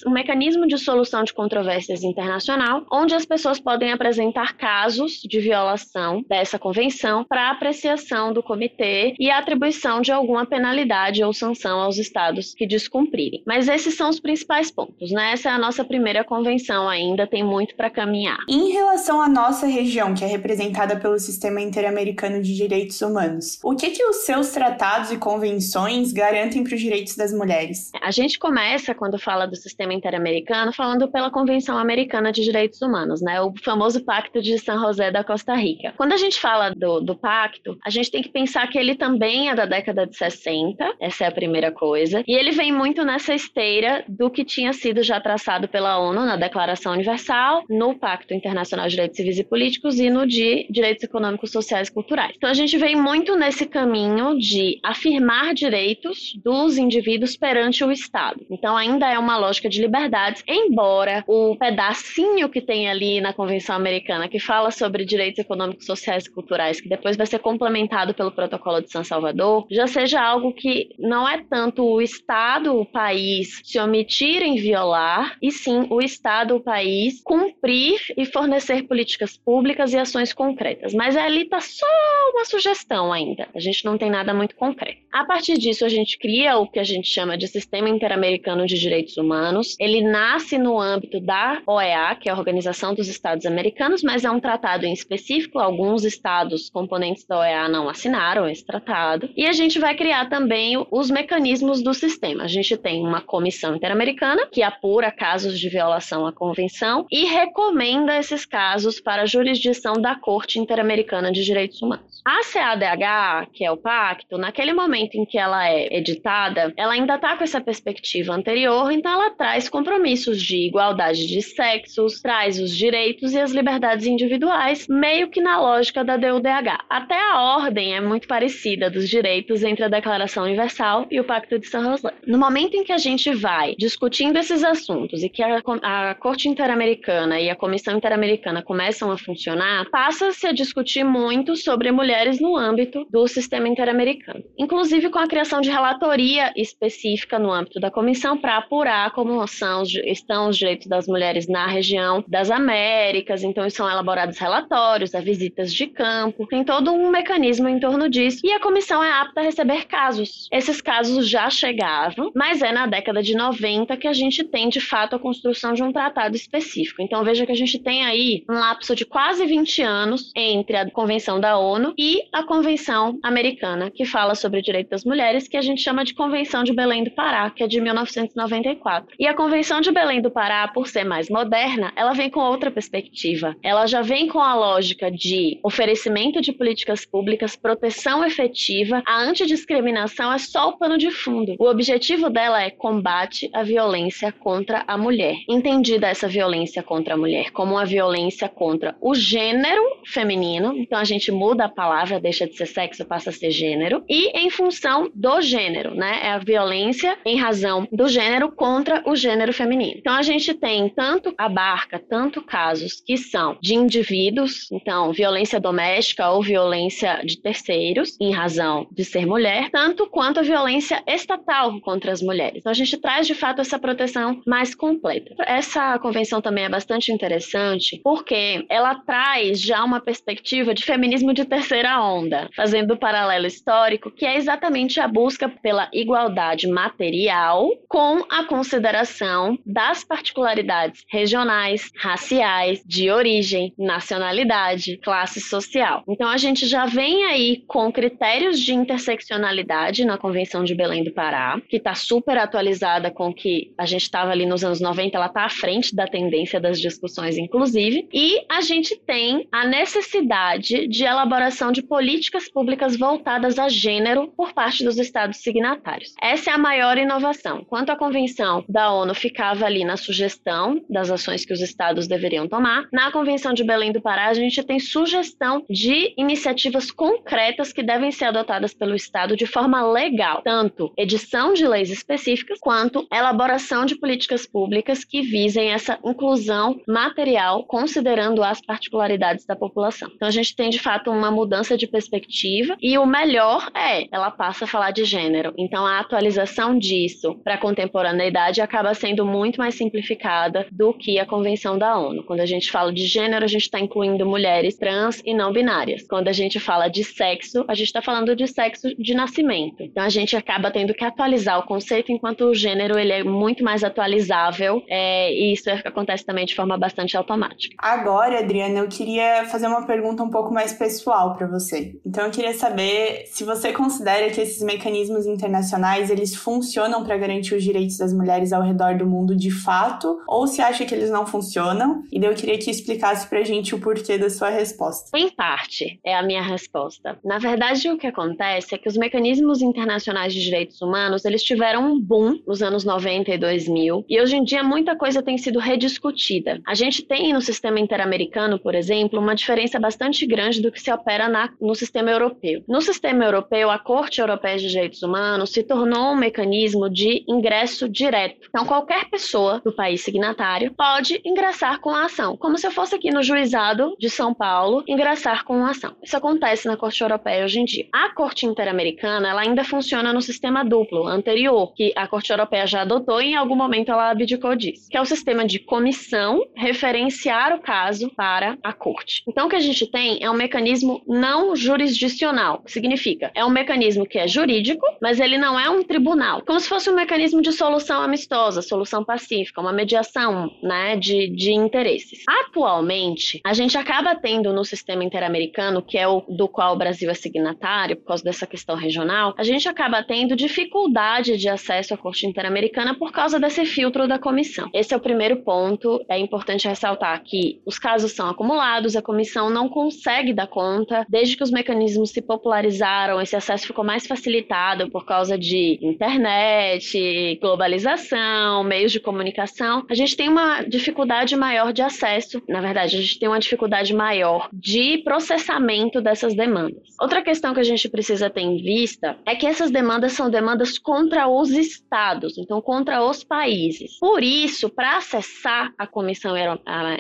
um 0.07 0.11
mecanismo 0.11 0.67
de 0.67 0.79
solução 0.79 1.25
de 1.25 1.33
controvérsias 1.33 2.03
internacional, 2.03 2.87
onde 2.93 3.15
as 3.15 3.25
pessoas 3.25 3.59
podem 3.59 3.93
apresentar 3.93 4.57
casos 4.57 5.21
de 5.23 5.41
violação 5.41 6.23
dessa 6.29 6.59
convenção 6.59 7.25
para 7.25 7.51
apreciação 7.51 8.33
do 8.33 8.43
comitê 8.43 9.15
e 9.19 9.31
atribuição 9.31 10.01
de 10.01 10.13
alguma 10.13 10.47
penalidade 10.47 11.23
ou 11.25 11.33
sanção 11.33 11.81
aos 11.81 11.99
estados 11.99 12.55
que 12.55 12.67
descumprirem. 12.67 13.43
Mas 13.47 13.69
esses 13.69 13.95
são 13.95 14.09
os 14.09 14.21
principais 14.21 14.71
pontos, 14.71 15.11
né? 15.11 15.33
Essa 15.33 15.49
é 15.49 15.53
a 15.53 15.59
nossa 15.59 15.85
primeira 15.85 16.23
convenção 16.25 16.89
ainda, 16.89 17.27
tem 17.27 17.43
muito 17.43 17.75
para 17.75 17.91
caminhar. 17.91 18.39
Em 18.49 18.71
relação 18.71 19.21
à 19.21 19.29
nossa 19.29 19.67
região, 19.67 20.15
que 20.15 20.25
é 20.25 20.27
representada 20.27 20.97
pelo 20.97 21.19
Sistema 21.19 21.61
Interamericano 21.61 22.18
de 22.19 22.55
Direitos 22.55 23.01
Humanos, 23.01 23.61
o 23.63 23.77
que 23.77 23.91
que 23.91 24.05
os 24.05 24.17
seus 24.25 24.51
tratados 24.51 25.13
e 25.13 25.17
convenções 25.17 26.13
garantem 26.13 26.65
para 26.65 26.75
os 26.75 26.81
direitos 26.81 27.17
das 27.17 27.33
mulheres? 27.33 27.93
A 28.03 28.11
gente 28.11 28.39
começa 28.39 28.95
quando 28.95 29.19
fala 29.19 29.47
do 29.47 29.55
Sistema 29.55 29.95
Interamericano 29.95 30.73
falando 30.73 31.09
pela 31.09 31.31
Convenção 31.31 31.79
Americana 31.79 32.33
de 32.33 32.43
Direitos 32.43 32.83
Humanos, 32.83 33.23
né? 33.23 33.41
O 33.41 33.53
famoso 33.63 34.05
Pacto 34.05 34.43
de 34.43 34.59
San 34.59 34.81
José 34.81 35.11
da 35.13 35.23
Costa 35.23 35.55
Rica. 35.55 35.95
Quando 35.97 36.13
a 36.13 36.17
gente 36.17 36.41
fala 36.41 36.71
do, 36.71 37.01
do 37.01 37.15
pacto, 37.15 37.79
a 37.85 37.91
gente 37.91 38.11
tem 38.11 38.23
que 38.23 38.31
pensar 38.31 38.67
que 38.69 38.79
ele 38.79 38.97
também 38.97 39.51
é 39.51 39.55
da 39.55 39.67
década 39.67 40.07
de 40.07 40.17
60, 40.17 40.97
essa 41.01 41.25
é 41.25 41.29
a 41.29 41.33
primeira 41.33 41.71
coisa, 41.71 42.25
e 42.27 42.35
ele 42.35 42.51
vem 42.51 42.73
muito 42.73 43.05
nessa 43.05 43.35
esteira 43.35 44.05
do 44.09 44.31
que 44.31 44.45
tinha 44.45 44.73
sido 44.73 45.03
já 45.03 45.21
traçado 45.21 45.69
pela 45.69 45.99
ONU 45.99 46.25
na 46.25 46.37
Declaração 46.37 46.93
Universal, 46.93 47.63
no 47.69 47.95
Pacto 47.95 48.35
Internacional 48.35 48.87
de 48.87 48.93
Direitos 48.93 49.17
Civis 49.17 49.39
e 49.39 49.45
Políticos 49.45 49.99
e 49.99 50.11
no 50.11 50.27
de 50.27 50.67
Direitos 50.71 51.05
Econômicos, 51.05 51.51
Sociais 51.51 51.91
Culturais. 52.09 52.33
Então 52.39 52.49
a 52.49 52.55
gente 52.55 52.79
vem 52.79 52.97
muito 52.97 53.37
nesse 53.37 53.67
caminho 53.67 54.39
de 54.39 54.81
afirmar 54.83 55.53
direitos 55.53 56.33
dos 56.43 56.79
indivíduos 56.79 57.37
perante 57.37 57.85
o 57.85 57.93
Estado. 57.93 58.47
Então 58.51 58.75
ainda 58.75 59.07
é 59.07 59.19
uma 59.19 59.37
lógica 59.37 59.69
de 59.69 59.79
liberdades, 59.79 60.43
embora 60.49 61.23
o 61.29 61.55
pedacinho 61.57 62.49
que 62.49 62.63
tem 62.63 62.89
ali 62.89 63.21
na 63.21 63.35
Convenção 63.35 63.77
Americana 63.77 64.27
que 64.27 64.39
fala 64.39 64.71
sobre 64.71 65.05
direitos 65.05 65.39
econômicos, 65.39 65.85
sociais 65.85 66.25
e 66.25 66.31
culturais, 66.31 66.81
que 66.81 66.89
depois 66.89 67.15
vai 67.15 67.27
ser 67.27 67.41
complementado 67.41 68.15
pelo 68.15 68.33
Protocolo 68.33 68.81
de 68.81 68.91
São 68.91 69.05
Salvador, 69.05 69.67
já 69.71 69.87
seja 69.87 70.19
algo 70.23 70.55
que 70.55 70.89
não 70.99 71.29
é 71.29 71.45
tanto 71.45 71.85
o 71.85 72.01
Estado, 72.01 72.75
o 72.75 72.87
país 72.87 73.61
se 73.63 73.79
omitir 73.79 74.43
em 74.43 74.57
violar, 74.57 75.37
e 75.43 75.51
sim 75.51 75.87
o 75.91 76.01
Estado, 76.01 76.57
o 76.57 76.61
país 76.61 77.21
cumprir 77.23 78.01
e 78.17 78.25
fornecer 78.25 78.85
políticas 78.85 79.37
públicas 79.37 79.93
e 79.93 79.99
ações 79.99 80.33
concretas. 80.33 80.95
Mas 80.95 81.15
ali 81.15 81.43
está 81.43 81.61
só 81.61 81.98
uma 82.33 82.45
sugestão 82.45 83.13
ainda. 83.13 83.49
A 83.55 83.61
gente 83.61 83.85
não 83.85 83.99
tem 83.99 84.11
nada 84.11 84.33
muito 84.33 84.55
concreto. 84.55 84.99
A 85.13 85.25
partir 85.25 85.59
disso, 85.59 85.85
a 85.85 85.89
gente 85.89 86.19
cria 86.19 86.59
o 86.59 86.67
que 86.67 86.79
a 86.79 86.85
gente 86.85 87.09
chama 87.09 87.37
de 87.37 87.49
Sistema 87.49 87.89
Interamericano 87.89 88.67
de 88.67 88.79
Direitos 88.79 89.17
Humanos. 89.17 89.77
Ele 89.81 90.03
nasce 90.03 90.59
no 90.59 90.79
âmbito 90.79 91.19
da 91.21 91.61
OEA, 91.67 92.15
que 92.15 92.29
é 92.29 92.33
a 92.33 92.37
Organização 92.37 92.95
dos 92.95 93.09
Estados 93.09 93.47
Americanos, 93.47 94.03
mas 94.03 94.25
é 94.25 94.31
um 94.31 94.39
tratado 94.39 94.87
em 94.87 94.93
específico. 94.93 95.59
Alguns 95.59 96.05
estados 96.05 96.71
componentes 96.71 97.25
da 97.27 97.39
OEA 97.41 97.69
não 97.69 97.89
assinaram 97.89 98.49
esse 98.49 98.65
tratado. 98.65 99.31
E 99.37 99.47
a 99.47 99.53
gente 99.53 99.79
vai 99.79 99.97
criar 99.97 100.29
também 100.29 100.77
os 100.91 101.11
mecanismos 101.11 101.83
do 101.83 101.95
sistema. 101.95 102.45
A 102.45 102.49
gente 102.49 102.77
tem 102.77 103.01
uma 103.01 103.21
comissão 103.21 103.75
interamericana 103.75 104.47
que 104.47 104.63
apura 104.63 105.11
casos 105.11 105.59
de 105.59 105.69
violação 105.69 106.27
à 106.27 106.33
convenção 106.33 107.07
e 107.11 107.25
recomenda 107.25 108.17
esses 108.17 108.45
casos 108.45 109.01
para 109.01 109.23
a 109.23 109.27
jurisdição 109.27 109.95
da 109.95 110.15
Corte 110.15 110.59
Interamericana 110.59 111.33
de 111.33 111.45
Direitos 111.45 111.81
Humanos. 111.81 111.88
A 112.25 112.41
CADH, 112.45 113.49
que 113.55 113.65
é 113.65 113.71
o 113.71 113.77
pacto, 113.77 114.37
naquele 114.37 114.75
momento 114.75 115.15
em 115.15 115.25
que 115.25 115.39
ela 115.39 115.67
é 115.67 115.97
editada, 115.97 116.75
ela 116.77 116.93
ainda 116.93 117.15
está 117.15 117.35
com 117.37 117.43
essa 117.43 117.59
perspectiva 117.59 118.35
anterior, 118.35 118.93
então 118.93 119.11
ela 119.11 119.31
traz 119.31 119.67
compromissos 119.67 120.43
de 120.43 120.57
igualdade 120.67 121.27
de 121.27 121.41
sexos, 121.41 122.21
traz 122.21 122.61
os 122.61 122.77
direitos 122.77 123.33
e 123.33 123.41
as 123.41 123.53
liberdades 123.53 124.07
individuais, 124.07 124.87
meio 124.89 125.31
que 125.31 125.41
na 125.41 125.59
lógica 125.59 126.05
da 126.05 126.19
DUDH. 126.19 126.85
Até 126.91 127.19
a 127.19 127.41
ordem 127.41 127.95
é 127.97 128.01
muito 128.01 128.29
parecida 128.29 128.91
dos 128.91 129.09
direitos 129.09 129.63
entre 129.63 129.85
a 129.85 129.89
Declaração 129.89 130.45
Universal 130.45 131.07
e 131.11 131.19
o 131.19 131.25
Pacto 131.25 131.59
de 131.59 131.67
São 131.67 131.83
José. 131.83 132.13
No 132.27 132.39
momento 132.39 132.75
em 132.75 132.85
que 132.85 132.93
a 132.93 132.99
gente 132.99 133.33
vai 133.35 133.75
discutindo 133.79 134.37
esses 134.37 134.63
assuntos 134.63 135.23
e 135.23 135.29
que 135.31 135.43
a, 135.43 135.63
a 135.83 136.15
Corte 136.15 136.49
Interamericana 136.49 137.41
e 137.41 137.49
a 137.49 137.57
Comissão 137.57 137.97
Interamericana 137.97 138.63
começam 138.63 139.11
a 139.11 139.17
funcionar, 139.17 139.89
passa-se 139.91 140.47
a 140.47 140.53
discutir 140.53 141.05
muito 141.05 141.57
sobre 141.57 141.78
mulheres 141.93 142.41
no 142.41 142.57
âmbito 142.57 143.07
do 143.11 143.27
sistema 143.29 143.69
interamericano, 143.69 144.43
inclusive 144.59 145.09
com 145.09 145.19
a 145.19 145.29
criação 145.29 145.61
de 145.61 145.71
relatoria 145.71 146.53
específica 146.57 147.39
no 147.39 147.53
âmbito 147.53 147.79
da 147.79 147.91
comissão 147.91 148.37
para 148.37 148.57
apurar 148.57 149.13
como 149.13 149.47
são, 149.47 149.83
estão 150.05 150.49
os 150.49 150.57
direitos 150.57 150.87
das 150.89 151.07
mulheres 151.07 151.47
na 151.47 151.67
região 151.67 152.25
das 152.27 152.51
Américas, 152.51 153.43
então 153.45 153.69
são 153.71 153.89
elaborados 153.89 154.39
relatórios, 154.39 155.15
há 155.15 155.21
visitas 155.21 155.73
de 155.73 155.87
campo, 155.87 156.47
tem 156.47 156.65
todo 156.65 156.93
um 156.93 157.11
mecanismo 157.11 157.69
em 157.69 157.79
torno 157.79 158.09
disso 158.09 158.41
e 158.45 158.53
a 158.53 158.61
comissão 158.61 159.03
é 159.03 159.13
apta 159.13 159.41
a 159.41 159.45
receber 159.45 159.87
casos. 159.87 160.49
Esses 160.53 160.81
casos 160.81 161.29
já 161.29 161.49
chegavam, 161.49 162.33
mas 162.35 162.61
é 162.61 162.73
na 162.73 162.87
década 162.87 163.23
de 163.23 163.35
90 163.35 163.97
que 163.97 164.09
a 164.09 164.13
gente 164.13 164.43
tem 164.43 164.69
de 164.69 164.81
fato 164.81 165.15
a 165.15 165.19
construção 165.19 165.73
de 165.73 165.83
um 165.83 165.93
tratado 165.93 166.35
específico. 166.35 167.01
Então 167.01 167.23
veja 167.23 167.47
que 167.47 167.53
a 167.53 167.57
gente 167.57 167.79
tem 167.79 168.05
aí 168.05 168.45
um 168.51 168.55
lapso 168.55 168.95
de 168.97 169.05
quase 169.05 169.47
20 169.47 169.83
anos 169.83 170.33
entre 170.35 170.77
a 170.77 170.91
Convenção 170.91 171.39
da 171.39 171.57
ONU 171.59 171.68
e 171.99 172.23
a 172.33 172.43
Convenção 172.43 173.19
Americana, 173.23 173.91
que 173.91 174.05
fala 174.05 174.35
sobre 174.35 174.61
o 174.61 174.63
direito 174.63 174.91
das 174.91 175.05
mulheres, 175.05 175.49
que 175.49 175.57
a 175.57 175.63
gente 175.63 175.83
chama 175.83 176.05
de 176.05 176.15
Convenção 176.15 176.65
de 176.65 176.73
Belém 176.73 177.05
do 177.05 177.11
Pará, 177.11 177.51
que 177.51 177.63
é 177.63 177.67
de 177.67 177.81
1994. 177.81 179.15
E 179.19 179.27
a 179.27 179.35
Convenção 179.35 179.81
de 179.81 179.91
Belém 179.91 180.21
do 180.23 180.31
Pará, 180.31 180.67
por 180.69 180.87
ser 180.87 181.05
mais 181.05 181.29
moderna, 181.29 181.93
ela 181.97 182.13
vem 182.13 182.31
com 182.31 182.41
outra 182.41 182.71
perspectiva. 182.71 183.55
Ela 183.63 183.87
já 183.87 184.03
vem 184.03 184.29
com 184.29 184.41
a 184.41 184.55
lógica 184.55 185.11
de 185.11 185.59
oferecimento 185.63 186.41
de 186.41 186.53
políticas 186.53 187.05
públicas, 187.05 187.57
proteção 187.57 188.25
efetiva, 188.25 189.03
a 189.07 189.21
antidiscriminação 189.23 190.33
é 190.33 190.39
só 190.39 190.71
o 190.71 190.79
pano 190.79 190.97
de 190.97 191.11
fundo. 191.11 191.55
O 191.59 191.69
objetivo 191.69 192.31
dela 192.31 192.63
é 192.63 192.71
combate 192.71 193.51
à 193.53 193.63
violência 193.63 194.33
contra 194.33 194.85
a 194.87 194.97
mulher. 194.97 195.37
Entendida 195.49 196.09
essa 196.09 196.29
violência 196.29 196.83
contra 196.83 197.15
a 197.15 197.17
mulher 197.17 197.51
como 197.51 197.75
uma 197.75 197.85
violência 197.85 198.49
contra 198.49 198.97
o 199.01 199.15
gênero 199.15 199.83
feminino, 200.05 200.77
então 200.77 200.99
a 200.99 201.05
gente 201.05 201.31
muda 201.33 201.58
a 201.63 201.69
palavra, 201.69 202.21
deixa 202.21 202.47
de 202.47 202.57
ser 202.57 202.67
sexo, 202.67 203.05
passa 203.05 203.31
a 203.31 203.33
ser 203.33 203.51
gênero, 203.51 204.05
e 204.09 204.29
em 204.39 204.51
função 204.51 205.11
do 205.15 205.41
gênero, 205.41 205.95
né? 205.95 206.21
É 206.23 206.31
a 206.31 206.39
violência 206.39 207.17
em 207.25 207.37
razão 207.37 207.87
do 207.93 208.09
gênero 208.09 208.51
contra 208.51 209.03
o 209.07 209.15
gênero 209.15 209.53
feminino. 209.53 209.95
Então 209.99 210.15
a 210.15 210.23
gente 210.23 210.55
tem 210.55 210.89
tanto 210.89 211.35
abarca 211.37 211.99
tanto 211.99 212.43
casos 212.43 213.01
que 213.05 213.17
são 213.17 213.57
de 213.61 213.75
indivíduos, 213.75 214.71
então 214.71 215.13
violência 215.13 215.61
doméstica 215.61 216.31
ou 216.31 216.43
violência 216.43 217.21
de 217.25 217.41
terceiros 217.41 218.17
em 218.21 218.33
razão 218.33 218.87
de 218.91 219.05
ser 219.05 219.27
mulher, 219.27 219.71
tanto 219.71 220.07
quanto 220.07 220.41
a 220.41 220.43
violência 220.43 221.03
estatal 221.07 221.81
contra 221.81 222.13
as 222.13 222.23
mulheres. 222.23 222.59
Então 222.59 222.71
a 222.71 222.75
gente 222.75 222.97
traz 222.97 223.27
de 223.27 223.35
fato 223.35 223.61
essa 223.61 223.79
proteção 223.79 224.41
mais 224.47 224.75
completa. 224.75 225.35
Essa 225.47 225.99
convenção 225.99 226.41
também 226.41 226.65
é 226.65 226.69
bastante 226.69 227.13
interessante 227.13 228.01
porque 228.03 228.65
ela 228.69 228.95
traz 228.95 229.61
já 229.61 229.83
uma 229.85 230.01
perspectiva 230.01 230.75
de 230.75 230.85
feminismo 230.85 231.33
de 231.33 231.45
terceira 231.49 232.01
onda, 232.01 232.49
fazendo 232.55 232.95
o 232.95 232.99
paralelo 232.99 233.47
histórico, 233.47 234.11
que 234.11 234.27
é 234.27 234.37
exatamente 234.37 235.01
a 235.01 235.09
busca 235.09 235.49
pela 235.49 235.89
igualdade 235.93 236.69
material 236.69 237.71
com 237.89 238.25
a 238.31 238.45
consideração 238.45 239.59
das 239.65 240.05
particularidades 240.05 241.05
regionais, 241.11 241.91
raciais, 241.97 242.83
de 242.85 243.11
origem, 243.11 243.73
nacionalidade, 243.79 244.99
classe 244.99 245.41
social. 245.41 246.05
Então 246.07 246.29
a 246.29 246.37
gente 246.37 246.67
já 246.67 246.85
vem 246.85 247.25
aí 247.25 247.65
com 247.67 247.91
critérios 247.91 248.61
de 248.61 248.75
interseccionalidade 248.75 250.05
na 250.05 250.19
Convenção 250.19 250.63
de 250.63 250.75
Belém 250.75 251.03
do 251.03 251.13
Pará, 251.13 251.61
que 251.69 251.77
está 251.77 251.95
super 251.95 252.37
atualizada 252.37 253.11
com 253.11 253.33
que 253.33 253.73
a 253.79 253.87
gente 253.87 254.03
estava 254.03 254.31
ali 254.31 254.45
nos 254.45 254.63
anos 254.65 254.81
90, 254.81 255.17
ela 255.17 255.27
está 255.27 255.45
à 255.45 255.49
frente 255.49 255.95
da 255.95 256.07
tendência 256.07 256.61
das 256.61 256.81
discussões, 256.81 257.39
inclusive, 257.39 258.09
e 258.13 258.45
a 258.49 258.61
gente 258.61 258.97
tem 258.97 259.49
a 259.51 259.65
necessidade 259.65 260.87
de 260.87 261.05
elaborar 261.05 261.28
elaboração 261.29 261.71
de 261.71 261.83
políticas 261.83 262.49
públicas 262.49 262.97
voltadas 262.97 263.59
a 263.59 263.69
gênero 263.69 264.33
por 264.35 264.55
parte 264.55 264.83
dos 264.83 264.97
estados 264.97 265.37
signatários. 265.37 266.15
Essa 266.23 266.51
é 266.51 266.55
a 266.55 266.59
maior 266.59 266.97
inovação. 266.97 267.63
Quanto 267.69 267.91
à 267.91 267.97
convenção 267.97 268.65
da 268.67 268.91
ONU 268.91 269.15
ficava 269.15 269.67
ali 269.67 269.85
na 269.85 269.99
sugestão 269.99 270.83
das 270.89 271.11
ações 271.11 271.45
que 271.45 271.53
os 271.53 271.61
estados 271.61 272.09
deveriam 272.09 272.49
tomar, 272.49 272.89
na 272.91 273.13
convenção 273.13 273.53
de 273.53 273.63
Belém 273.63 273.93
do 273.93 274.01
Pará 274.01 274.29
a 274.29 274.35
gente 274.35 274.63
tem 274.63 274.79
sugestão 274.81 275.63
de 275.69 276.15
iniciativas 276.17 276.91
concretas 276.91 277.75
que 277.75 277.83
devem 277.83 278.11
ser 278.11 278.25
adotadas 278.25 278.73
pelo 278.73 278.95
estado 278.95 279.37
de 279.37 279.45
forma 279.45 279.83
legal, 279.83 280.41
tanto 280.43 280.95
edição 280.97 281.53
de 281.53 281.67
leis 281.67 281.91
específicas 281.91 282.59
quanto 282.59 283.07
elaboração 283.13 283.85
de 283.85 283.97
políticas 283.97 284.47
públicas 284.47 285.05
que 285.05 285.21
visem 285.21 285.73
essa 285.73 285.99
inclusão 286.03 286.81
material, 286.89 287.65
considerando 287.65 288.43
as 288.43 288.63
particularidades 288.63 289.45
da 289.45 289.55
população. 289.55 290.11
Então 290.15 290.29
a 290.29 290.33
gente 290.33 290.57
tem 290.57 290.71
de 290.71 290.79
fato 290.79 291.18
uma 291.19 291.31
mudança 291.31 291.77
de 291.77 291.87
perspectiva 291.87 292.77
e 292.81 292.97
o 292.97 293.05
melhor 293.05 293.69
é, 293.75 294.07
ela 294.11 294.31
passa 294.31 294.65
a 294.65 294.69
falar 294.69 294.91
de 294.91 295.05
gênero. 295.05 295.53
Então 295.59 295.85
a 295.87 295.99
atualização 295.99 296.79
disso 296.79 297.35
para 297.45 297.55
a 297.55 297.59
contemporaneidade 297.59 298.61
acaba 298.61 298.95
sendo 298.95 299.27
muito 299.27 299.59
mais 299.59 299.75
simplificada 299.75 300.67
do 300.71 300.93
que 300.95 301.19
a 301.19 301.27
convenção 301.27 301.77
da 301.77 301.99
ONU. 301.99 302.25
Quando 302.25 302.41
a 302.41 302.47
gente 302.47 302.71
fala 302.71 302.93
de 302.93 303.07
gênero, 303.07 303.45
a 303.45 303.49
gente 303.49 303.63
está 303.63 303.81
incluindo 303.81 304.25
mulheres 304.25 304.77
trans 304.77 305.21
e 305.25 305.35
não 305.35 305.53
binárias. 305.53 306.07
Quando 306.09 306.29
a 306.29 306.33
gente 306.33 306.61
fala 306.61 306.89
de 306.89 307.03
sexo, 307.05 307.65
a 307.69 307.75
gente 307.75 307.87
está 307.87 308.01
falando 308.01 308.35
de 308.35 308.47
sexo 308.47 308.89
de 308.97 309.15
nascimento. 309.15 309.83
Então 309.83 310.03
a 310.03 310.09
gente 310.09 310.37
acaba 310.37 310.71
tendo 310.71 310.95
que 310.95 311.05
atualizar 311.05 311.59
o 311.59 311.67
conceito, 311.67 312.13
enquanto 312.13 312.45
o 312.45 312.55
gênero 312.55 312.99
ele 312.99 313.13
é 313.13 313.25
muito 313.25 313.65
mais 313.65 313.83
atualizável 313.83 314.83
é, 314.89 315.33
e 315.33 315.53
isso 315.53 315.69
acontece 315.85 316.25
também 316.25 316.47
de 316.47 316.55
forma 316.55 316.77
bastante 316.77 317.17
automática. 317.17 317.75
Agora, 317.79 318.39
Adriana, 318.39 318.79
eu 318.79 318.89
queria 318.89 319.45
fazer 319.47 319.67
uma 319.67 319.87
pergunta 319.87 320.23
um 320.23 320.31
pouco 320.31 320.53
mais 320.53 320.73
pessoal 320.73 321.08
para 321.37 321.47
você. 321.47 321.99
Então 322.05 322.25
eu 322.25 322.31
queria 322.31 322.55
saber 322.55 323.25
se 323.27 323.45
você 323.45 323.73
considera 323.73 324.31
que 324.31 324.41
esses 324.41 324.63
mecanismos 324.63 325.27
internacionais 325.27 326.11
eles 326.11 326.35
funcionam 326.35 327.05
para 327.05 327.17
garantir 327.17 327.55
os 327.55 327.65
direitos 327.65 327.99
das 327.99 328.13
mulheres 328.13 328.53
ao 328.53 328.63
redor 328.63 328.97
do 328.97 329.07
mundo 329.07 329.35
de 329.35 329.51
fato, 329.51 330.21
ou 330.27 330.47
se 330.47 330.61
acha 330.61 330.85
que 330.85 330.95
eles 330.95 331.11
não 331.11 331.27
funcionam. 331.27 332.03
E 332.11 332.21
daí 332.21 332.31
eu 332.31 332.35
queria 332.35 332.59
que 332.59 332.71
explicasse 332.71 333.27
pra 333.29 333.43
gente 333.43 333.75
o 333.75 333.81
porquê 333.81 334.19
da 334.19 334.31
sua 334.31 334.51
resposta. 334.51 335.17
Em 335.17 335.31
parte, 335.31 335.99
é 336.05 336.15
a 336.15 336.23
minha 336.23 336.43
resposta. 336.43 337.19
Na 337.25 337.39
verdade, 337.39 337.89
o 337.91 337.99
que 337.99 338.07
acontece 338.07 338.75
é 338.75 338.79
que 338.79 338.89
os 338.89 338.97
mecanismos 338.97 339.63
internacionais 339.63 340.33
de 340.33 340.43
direitos 340.43 340.81
humanos, 340.81 341.25
eles 341.25 341.43
tiveram 341.43 341.93
um 341.93 342.01
boom 342.01 342.39
nos 342.47 342.63
anos 342.63 342.85
90 342.85 343.31
e 343.31 343.39
2000, 343.39 344.05
e 344.09 344.21
hoje 344.21 344.37
em 344.37 344.45
dia 344.45 344.63
muita 344.63 344.97
coisa 344.97 345.23
tem 345.23 345.39
sido 345.39 345.59
rediscutida. 345.59 346.61
A 346.67 346.75
gente 346.75 347.03
tem 347.03 347.33
no 347.33 347.41
sistema 347.41 347.81
interamericano, 347.81 348.59
por 348.59 348.75
exemplo, 348.75 349.19
uma 349.19 349.35
diferença 349.35 349.79
bastante 349.79 350.27
grande 350.27 350.61
do 350.61 350.73
que 350.73 350.81
se 350.81 350.91
opera 350.99 351.29
na, 351.29 351.49
no 351.61 351.75
sistema 351.75 352.11
europeu. 352.11 352.63
No 352.69 352.81
sistema 352.81 353.25
europeu, 353.25 353.71
a 353.71 353.79
Corte 353.79 354.21
Europeia 354.21 354.59
de 354.59 354.69
Direitos 354.69 355.03
Humanos 355.03 355.53
se 355.53 355.63
tornou 355.63 356.13
um 356.13 356.17
mecanismo 356.17 356.91
de 356.91 357.25
ingresso 357.29 357.89
direto. 357.89 358.49
Então, 358.49 358.67
qualquer 358.67 359.09
pessoa 359.09 359.61
do 359.65 359.73
país 359.73 360.03
signatário 360.03 360.75
pode 360.75 361.21
ingressar 361.25 361.81
com 361.81 361.91
a 361.91 362.05
ação, 362.05 362.37
como 362.37 362.59
se 362.59 362.67
eu 362.67 362.71
fosse 362.71 362.95
aqui 362.95 363.11
no 363.11 363.23
juizado 363.23 363.95
de 363.99 364.11
São 364.11 364.35
Paulo 364.35 364.85
ingressar 364.87 365.45
com 365.45 365.57
uma 365.57 365.71
ação. 365.71 365.95
Isso 366.03 366.17
acontece 366.17 366.67
na 366.67 366.77
Corte 366.77 367.03
Europeia 367.03 367.45
hoje 367.45 367.61
em 367.61 367.65
dia. 367.65 367.87
A 367.93 368.11
Corte 368.11 368.47
Interamericana, 368.47 369.29
ela 369.29 369.43
ainda 369.43 369.65
funciona 369.65 370.13
no 370.13 370.21
sistema 370.21 370.65
duplo 370.65 371.07
anterior, 371.07 371.73
que 371.75 371.93
a 371.97 372.07
Corte 372.07 372.31
Europeia 372.31 372.67
já 372.67 372.83
adotou 372.83 373.23
e 373.23 373.29
em 373.29 373.37
algum 373.37 373.57
momento 373.57 373.91
ela 373.91 374.11
abdicou 374.11 374.55
disso, 374.57 374.89
que 374.91 374.97
é 374.97 375.01
o 375.01 375.05
sistema 375.05 375.45
de 375.45 375.59
comissão 375.59 376.45
referenciar 376.57 377.55
o 377.55 377.61
caso 377.61 378.11
para 378.17 378.59
a 378.63 378.73
Corte. 378.73 379.23
Então, 379.27 379.47
o 379.47 379.51
que 379.51 379.57
a 379.57 379.61
gente 379.61 379.87
tem 379.91 380.19
é 380.23 380.31
um 380.31 380.35
mecanismo 380.35 380.88
não 381.07 381.55
jurisdicional, 381.57 382.63
significa 382.67 383.31
é 383.35 383.45
um 383.45 383.51
mecanismo 383.51 384.07
que 384.07 384.19
é 384.19 384.27
jurídico, 384.27 384.85
mas 385.01 385.21
ele 385.21 385.39
não 385.39 385.59
é 385.59 385.69
um 385.69 385.83
tribunal, 385.83 386.43
como 386.47 386.61
se 386.61 386.69
fosse 386.69 386.91
um 386.91 386.95
mecanismo 386.95 387.41
de 387.41 387.53
solução 387.53 388.03
amistosa, 388.03 388.63
solução 388.63 389.05
pacífica, 389.05 389.61
uma 389.61 389.73
mediação 389.73 390.51
né, 390.63 390.97
de, 390.97 391.29
de 391.29 391.53
interesses. 391.53 392.25
Atualmente, 392.29 393.41
a 393.45 393.53
gente 393.53 393.77
acaba 393.77 394.15
tendo 394.15 394.53
no 394.53 394.65
sistema 394.65 395.05
interamericano, 395.05 395.83
que 395.83 395.99
é 395.99 396.07
o 396.07 396.23
do 396.29 396.49
qual 396.49 396.75
o 396.75 396.79
Brasil 396.79 397.11
é 397.11 397.15
signatário, 397.15 397.97
por 397.97 398.07
causa 398.07 398.25
dessa 398.25 398.47
questão 398.47 398.77
regional, 398.77 399.35
a 399.37 399.43
gente 399.43 399.69
acaba 399.69 400.03
tendo 400.03 400.37
dificuldade 400.37 401.37
de 401.37 401.49
acesso 401.49 401.95
à 401.95 401.97
Corte 401.97 402.27
Interamericana 402.27 402.95
por 402.95 403.13
causa 403.13 403.39
desse 403.39 403.65
filtro 403.65 404.07
da 404.07 404.19
comissão. 404.19 404.69
Esse 404.73 404.95
é 404.95 404.97
o 404.97 405.01
primeiro 405.01 405.39
ponto. 405.39 406.05
É 406.09 406.19
importante 406.19 406.69
ressaltar 406.69 407.23
que 407.23 407.61
os 407.65 407.79
casos 407.79 408.13
são 408.13 408.29
acumulados, 408.29 408.97
a 408.97 409.03
comissão 409.03 409.51
não 409.51 409.69
consegue 409.69 410.33
dar 410.33 410.47
conta. 410.47 410.78
Desde 411.09 411.37
que 411.37 411.43
os 411.43 411.51
mecanismos 411.51 412.11
se 412.11 412.21
popularizaram, 412.21 413.21
esse 413.21 413.37
acesso 413.37 413.67
ficou 413.67 413.85
mais 413.85 414.07
facilitado 414.07 414.91
por 414.91 415.05
causa 415.05 415.39
de 415.39 415.79
internet, 415.83 417.39
globalização, 417.41 418.65
meios 418.65 418.93
de 418.93 419.01
comunicação. 419.01 419.85
A 419.89 419.95
gente 419.95 420.17
tem 420.17 420.29
uma 420.29 420.63
dificuldade 420.63 421.37
maior 421.37 421.73
de 421.73 421.83
acesso 421.83 422.39
na 422.49 422.61
verdade, 422.61 422.97
a 422.97 423.01
gente 423.01 423.19
tem 423.19 423.29
uma 423.29 423.39
dificuldade 423.39 423.95
maior 423.95 424.49
de 424.53 424.99
processamento 424.99 426.01
dessas 426.01 426.35
demandas. 426.35 426.83
Outra 427.01 427.23
questão 427.23 427.55
que 427.55 427.61
a 427.61 427.65
gente 427.65 427.89
precisa 427.89 428.31
ter 428.31 428.41
em 428.41 428.57
vista 428.57 429.17
é 429.27 429.35
que 429.35 429.47
essas 429.47 429.71
demandas 429.71 430.13
são 430.13 430.31
demandas 430.31 430.79
contra 430.79 431.29
os 431.29 431.51
estados, 431.51 432.39
então 432.39 432.61
contra 432.61 433.03
os 433.05 433.25
países. 433.25 433.99
Por 433.99 434.23
isso, 434.23 434.69
para 434.69 434.97
acessar 434.99 435.73
a 435.79 435.87
Comissão 435.87 436.35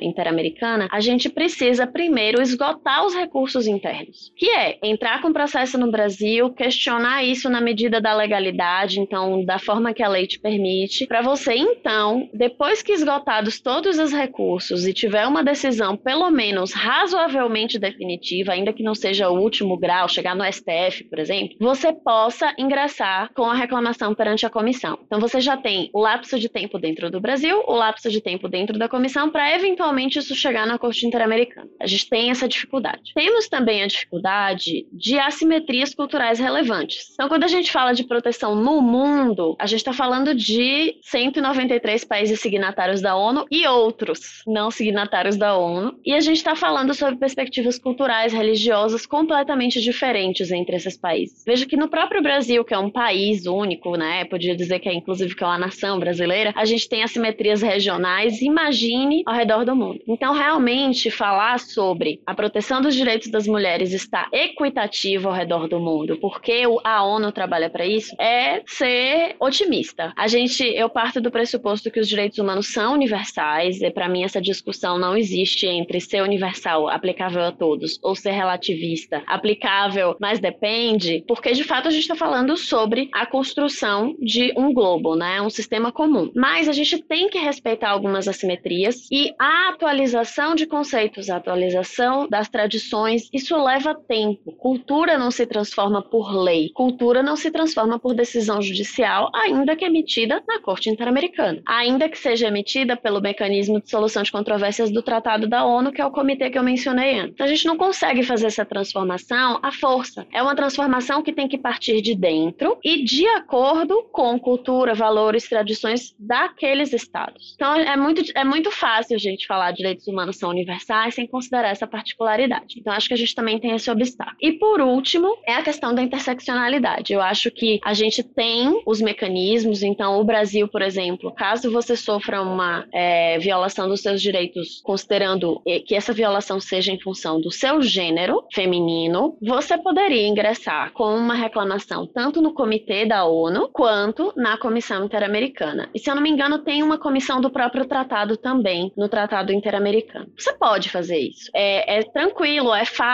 Interamericana, 0.00 0.88
a 0.90 1.00
gente 1.00 1.28
precisa 1.28 1.86
primeiro 1.86 2.40
esgotar 2.40 3.04
os 3.04 3.14
recursos 3.14 3.66
internos, 3.68 4.32
que 4.36 4.50
é 4.50 4.78
entrar 4.82 5.22
com 5.22 5.32
processo 5.32 5.78
no 5.78 5.90
Brasil, 5.90 6.50
questionar 6.50 7.22
isso 7.22 7.48
na 7.48 7.60
medida 7.60 8.00
da 8.00 8.14
legalidade, 8.14 8.98
então 8.98 9.44
da 9.44 9.58
forma 9.58 9.94
que 9.94 10.02
a 10.02 10.08
lei 10.08 10.26
te 10.26 10.38
permite, 10.40 11.06
para 11.06 11.22
você 11.22 11.54
então, 11.54 12.28
depois 12.34 12.82
que 12.82 12.92
esgotados 12.92 13.60
todos 13.60 13.98
os 13.98 14.12
recursos 14.12 14.86
e 14.86 14.92
tiver 14.92 15.26
uma 15.26 15.44
decisão, 15.44 15.96
pelo 15.96 16.30
menos 16.30 16.72
razoavelmente 16.72 17.78
definitiva, 17.78 18.52
ainda 18.52 18.72
que 18.72 18.82
não 18.82 18.94
seja 18.94 19.28
o 19.28 19.38
último 19.38 19.76
grau, 19.76 20.08
chegar 20.08 20.34
no 20.34 20.44
STF, 20.50 21.04
por 21.04 21.18
exemplo, 21.18 21.56
você 21.60 21.92
possa 21.92 22.54
ingressar 22.58 23.30
com 23.34 23.44
a 23.44 23.54
reclamação 23.54 24.14
perante 24.14 24.46
a 24.46 24.50
comissão. 24.50 24.98
Então 25.04 25.20
você 25.20 25.40
já 25.40 25.56
tem 25.56 25.90
o 25.92 26.00
lapso 26.00 26.38
de 26.38 26.48
tempo 26.48 26.78
dentro 26.78 27.10
do 27.10 27.20
Brasil, 27.20 27.62
o 27.66 27.74
lapso 27.74 28.10
de 28.10 28.20
tempo 28.20 28.48
dentro 28.48 28.78
da 28.78 28.88
comissão, 28.88 29.30
para 29.30 29.54
eventualmente 29.54 30.18
isso 30.18 30.34
chegar 30.34 30.66
na 30.66 30.78
Corte 30.78 31.06
Interamericana. 31.06 31.68
A 31.80 31.86
gente 31.86 32.08
tem 32.08 32.30
essa 32.30 32.48
dificuldade. 32.48 33.12
Temos 33.14 33.48
também 33.48 33.57
a 33.58 33.86
dificuldade 33.86 34.86
de 34.92 35.18
assimetrias 35.18 35.94
culturais 35.94 36.38
relevantes. 36.38 37.10
Então, 37.12 37.28
quando 37.28 37.44
a 37.44 37.48
gente 37.48 37.72
fala 37.72 37.92
de 37.92 38.04
proteção 38.04 38.54
no 38.54 38.80
mundo, 38.80 39.56
a 39.58 39.66
gente 39.66 39.80
está 39.80 39.92
falando 39.92 40.34
de 40.34 40.96
193 41.02 42.04
países 42.04 42.40
signatários 42.40 43.00
da 43.00 43.16
ONU 43.16 43.46
e 43.50 43.66
outros 43.66 44.42
não 44.46 44.70
signatários 44.70 45.36
da 45.36 45.56
ONU, 45.56 45.98
e 46.04 46.14
a 46.14 46.20
gente 46.20 46.36
está 46.36 46.54
falando 46.54 46.94
sobre 46.94 47.16
perspectivas 47.16 47.78
culturais, 47.78 48.32
religiosas 48.32 49.06
completamente 49.06 49.80
diferentes 49.80 50.50
entre 50.50 50.76
esses 50.76 50.96
países. 50.96 51.42
Veja 51.46 51.66
que 51.66 51.76
no 51.76 51.88
próprio 51.88 52.22
Brasil, 52.22 52.64
que 52.64 52.74
é 52.74 52.78
um 52.78 52.90
país 52.90 53.46
único, 53.46 53.96
né, 53.96 54.24
podia 54.24 54.54
dizer 54.54 54.78
que 54.78 54.88
é 54.88 54.94
inclusive 54.94 55.34
que 55.34 55.42
é 55.42 55.46
uma 55.46 55.58
nação 55.58 55.98
brasileira, 55.98 56.52
a 56.54 56.64
gente 56.64 56.88
tem 56.88 57.02
assimetrias 57.02 57.62
regionais, 57.62 58.40
imagine 58.42 59.22
ao 59.26 59.34
redor 59.34 59.64
do 59.64 59.74
mundo. 59.74 60.00
Então, 60.06 60.32
realmente 60.32 61.10
falar 61.10 61.58
sobre 61.58 62.20
a 62.26 62.34
proteção 62.34 62.80
dos 62.80 62.94
direitos 62.94 63.28
das 63.28 63.46
mulheres 63.48 63.92
está 63.92 64.28
equitativo 64.32 65.28
ao 65.28 65.34
redor 65.34 65.68
do 65.68 65.80
mundo, 65.80 66.18
porque 66.20 66.62
a 66.84 67.02
ONU 67.02 67.32
trabalha 67.32 67.70
para 67.70 67.86
isso, 67.86 68.14
é 68.20 68.62
ser 68.66 69.34
otimista. 69.40 70.12
A 70.16 70.28
gente, 70.28 70.62
eu 70.62 70.88
parto 70.88 71.20
do 71.20 71.30
pressuposto 71.30 71.90
que 71.90 72.00
os 72.00 72.08
direitos 72.08 72.38
humanos 72.38 72.72
são 72.72 72.94
universais, 72.94 73.80
e 73.80 73.90
para 73.90 74.08
mim 74.08 74.24
essa 74.24 74.40
discussão 74.40 74.98
não 74.98 75.16
existe 75.16 75.66
entre 75.66 76.00
ser 76.00 76.22
universal, 76.22 76.88
aplicável 76.88 77.42
a 77.42 77.52
todos, 77.52 77.98
ou 78.02 78.14
ser 78.14 78.32
relativista, 78.32 79.22
aplicável, 79.26 80.16
mas 80.20 80.38
depende, 80.38 81.24
porque 81.26 81.52
de 81.52 81.64
fato 81.64 81.88
a 81.88 81.90
gente 81.90 82.02
está 82.02 82.14
falando 82.14 82.56
sobre 82.56 83.08
a 83.12 83.26
construção 83.26 84.14
de 84.20 84.52
um 84.56 84.72
globo, 84.72 85.14
né? 85.14 85.40
Um 85.40 85.50
sistema 85.50 85.90
comum. 85.90 86.30
Mas 86.34 86.68
a 86.68 86.72
gente 86.72 87.02
tem 87.02 87.28
que 87.28 87.38
respeitar 87.38 87.90
algumas 87.90 88.28
assimetrias 88.28 89.08
e 89.10 89.32
a 89.38 89.70
atualização 89.70 90.54
de 90.54 90.66
conceitos, 90.66 91.30
a 91.30 91.36
atualização 91.36 92.28
das 92.28 92.48
tradições, 92.48 93.27
isso 93.32 93.56
leva 93.62 93.94
tempo. 93.94 94.52
Cultura 94.52 95.18
não 95.18 95.30
se 95.30 95.46
transforma 95.46 96.02
por 96.02 96.34
lei, 96.34 96.70
cultura 96.70 97.22
não 97.22 97.36
se 97.36 97.50
transforma 97.50 97.98
por 97.98 98.14
decisão 98.14 98.60
judicial, 98.62 99.30
ainda 99.34 99.76
que 99.76 99.84
emitida 99.84 100.42
na 100.46 100.60
Corte 100.60 100.90
Interamericana, 100.90 101.62
ainda 101.66 102.08
que 102.08 102.18
seja 102.18 102.48
emitida 102.48 102.96
pelo 102.96 103.20
mecanismo 103.20 103.80
de 103.80 103.90
solução 103.90 104.22
de 104.22 104.32
controvérsias 104.32 104.90
do 104.90 105.02
Tratado 105.02 105.46
da 105.46 105.64
ONU, 105.64 105.92
que 105.92 106.00
é 106.00 106.06
o 106.06 106.10
comitê 106.10 106.50
que 106.50 106.58
eu 106.58 106.62
mencionei 106.62 107.18
antes. 107.18 107.40
A 107.40 107.46
gente 107.46 107.66
não 107.66 107.76
consegue 107.76 108.22
fazer 108.22 108.46
essa 108.46 108.64
transformação 108.64 109.58
à 109.62 109.72
força. 109.72 110.26
É 110.32 110.42
uma 110.42 110.54
transformação 110.54 111.22
que 111.22 111.32
tem 111.32 111.48
que 111.48 111.58
partir 111.58 112.00
de 112.00 112.14
dentro 112.14 112.78
e 112.84 113.04
de 113.04 113.26
acordo 113.28 114.04
com 114.12 114.38
cultura, 114.38 114.94
valores, 114.94 115.48
tradições 115.48 116.14
daqueles 116.18 116.92
estados. 116.92 117.54
Então, 117.54 117.74
é 117.74 117.96
muito, 117.96 118.22
é 118.34 118.44
muito 118.44 118.70
fácil 118.70 119.16
a 119.16 119.18
gente 119.18 119.46
falar 119.46 119.70
de 119.72 119.78
direitos 119.78 120.06
humanos 120.06 120.36
são 120.36 120.50
universais 120.50 121.14
sem 121.14 121.26
considerar 121.26 121.70
essa 121.70 121.86
particularidade. 121.86 122.78
Então, 122.78 122.92
acho 122.92 123.08
que 123.08 123.14
gente 123.18 123.34
também 123.34 123.58
tem 123.58 123.74
esse 123.74 123.90
obstáculo. 123.90 124.36
E 124.40 124.52
por 124.52 124.80
último, 124.80 125.36
é 125.46 125.54
a 125.54 125.62
questão 125.62 125.94
da 125.94 126.02
interseccionalidade. 126.02 127.12
Eu 127.12 127.20
acho 127.20 127.50
que 127.50 127.80
a 127.84 127.94
gente 127.94 128.22
tem 128.22 128.82
os 128.86 129.00
mecanismos, 129.00 129.82
então 129.82 130.20
o 130.20 130.24
Brasil, 130.24 130.68
por 130.68 130.82
exemplo, 130.82 131.32
caso 131.32 131.70
você 131.70 131.96
sofra 131.96 132.42
uma 132.42 132.86
é, 132.92 133.38
violação 133.38 133.88
dos 133.88 134.00
seus 134.00 134.20
direitos, 134.20 134.80
considerando 134.82 135.60
que 135.86 135.94
essa 135.94 136.12
violação 136.12 136.60
seja 136.60 136.92
em 136.92 137.00
função 137.00 137.40
do 137.40 137.50
seu 137.50 137.82
gênero 137.82 138.44
feminino, 138.52 139.36
você 139.40 139.76
poderia 139.76 140.26
ingressar 140.26 140.92
com 140.92 141.16
uma 141.16 141.34
reclamação 141.34 142.06
tanto 142.06 142.40
no 142.40 142.52
comitê 142.52 143.04
da 143.04 143.24
ONU 143.24 143.68
quanto 143.72 144.32
na 144.36 144.56
Comissão 144.56 145.04
Interamericana. 145.04 145.88
E 145.94 145.98
se 145.98 146.10
eu 146.10 146.14
não 146.14 146.22
me 146.22 146.30
engano, 146.30 146.58
tem 146.58 146.82
uma 146.82 146.98
comissão 146.98 147.40
do 147.40 147.50
próprio 147.50 147.84
tratado 147.86 148.36
também, 148.36 148.92
no 148.96 149.08
Tratado 149.08 149.52
Interamericano. 149.52 150.26
Você 150.36 150.52
pode 150.54 150.88
fazer 150.88 151.18
isso. 151.18 151.50
É, 151.54 151.98
é 151.98 152.02
tranquilo, 152.02 152.74
é 152.74 152.84
fácil, 152.84 153.07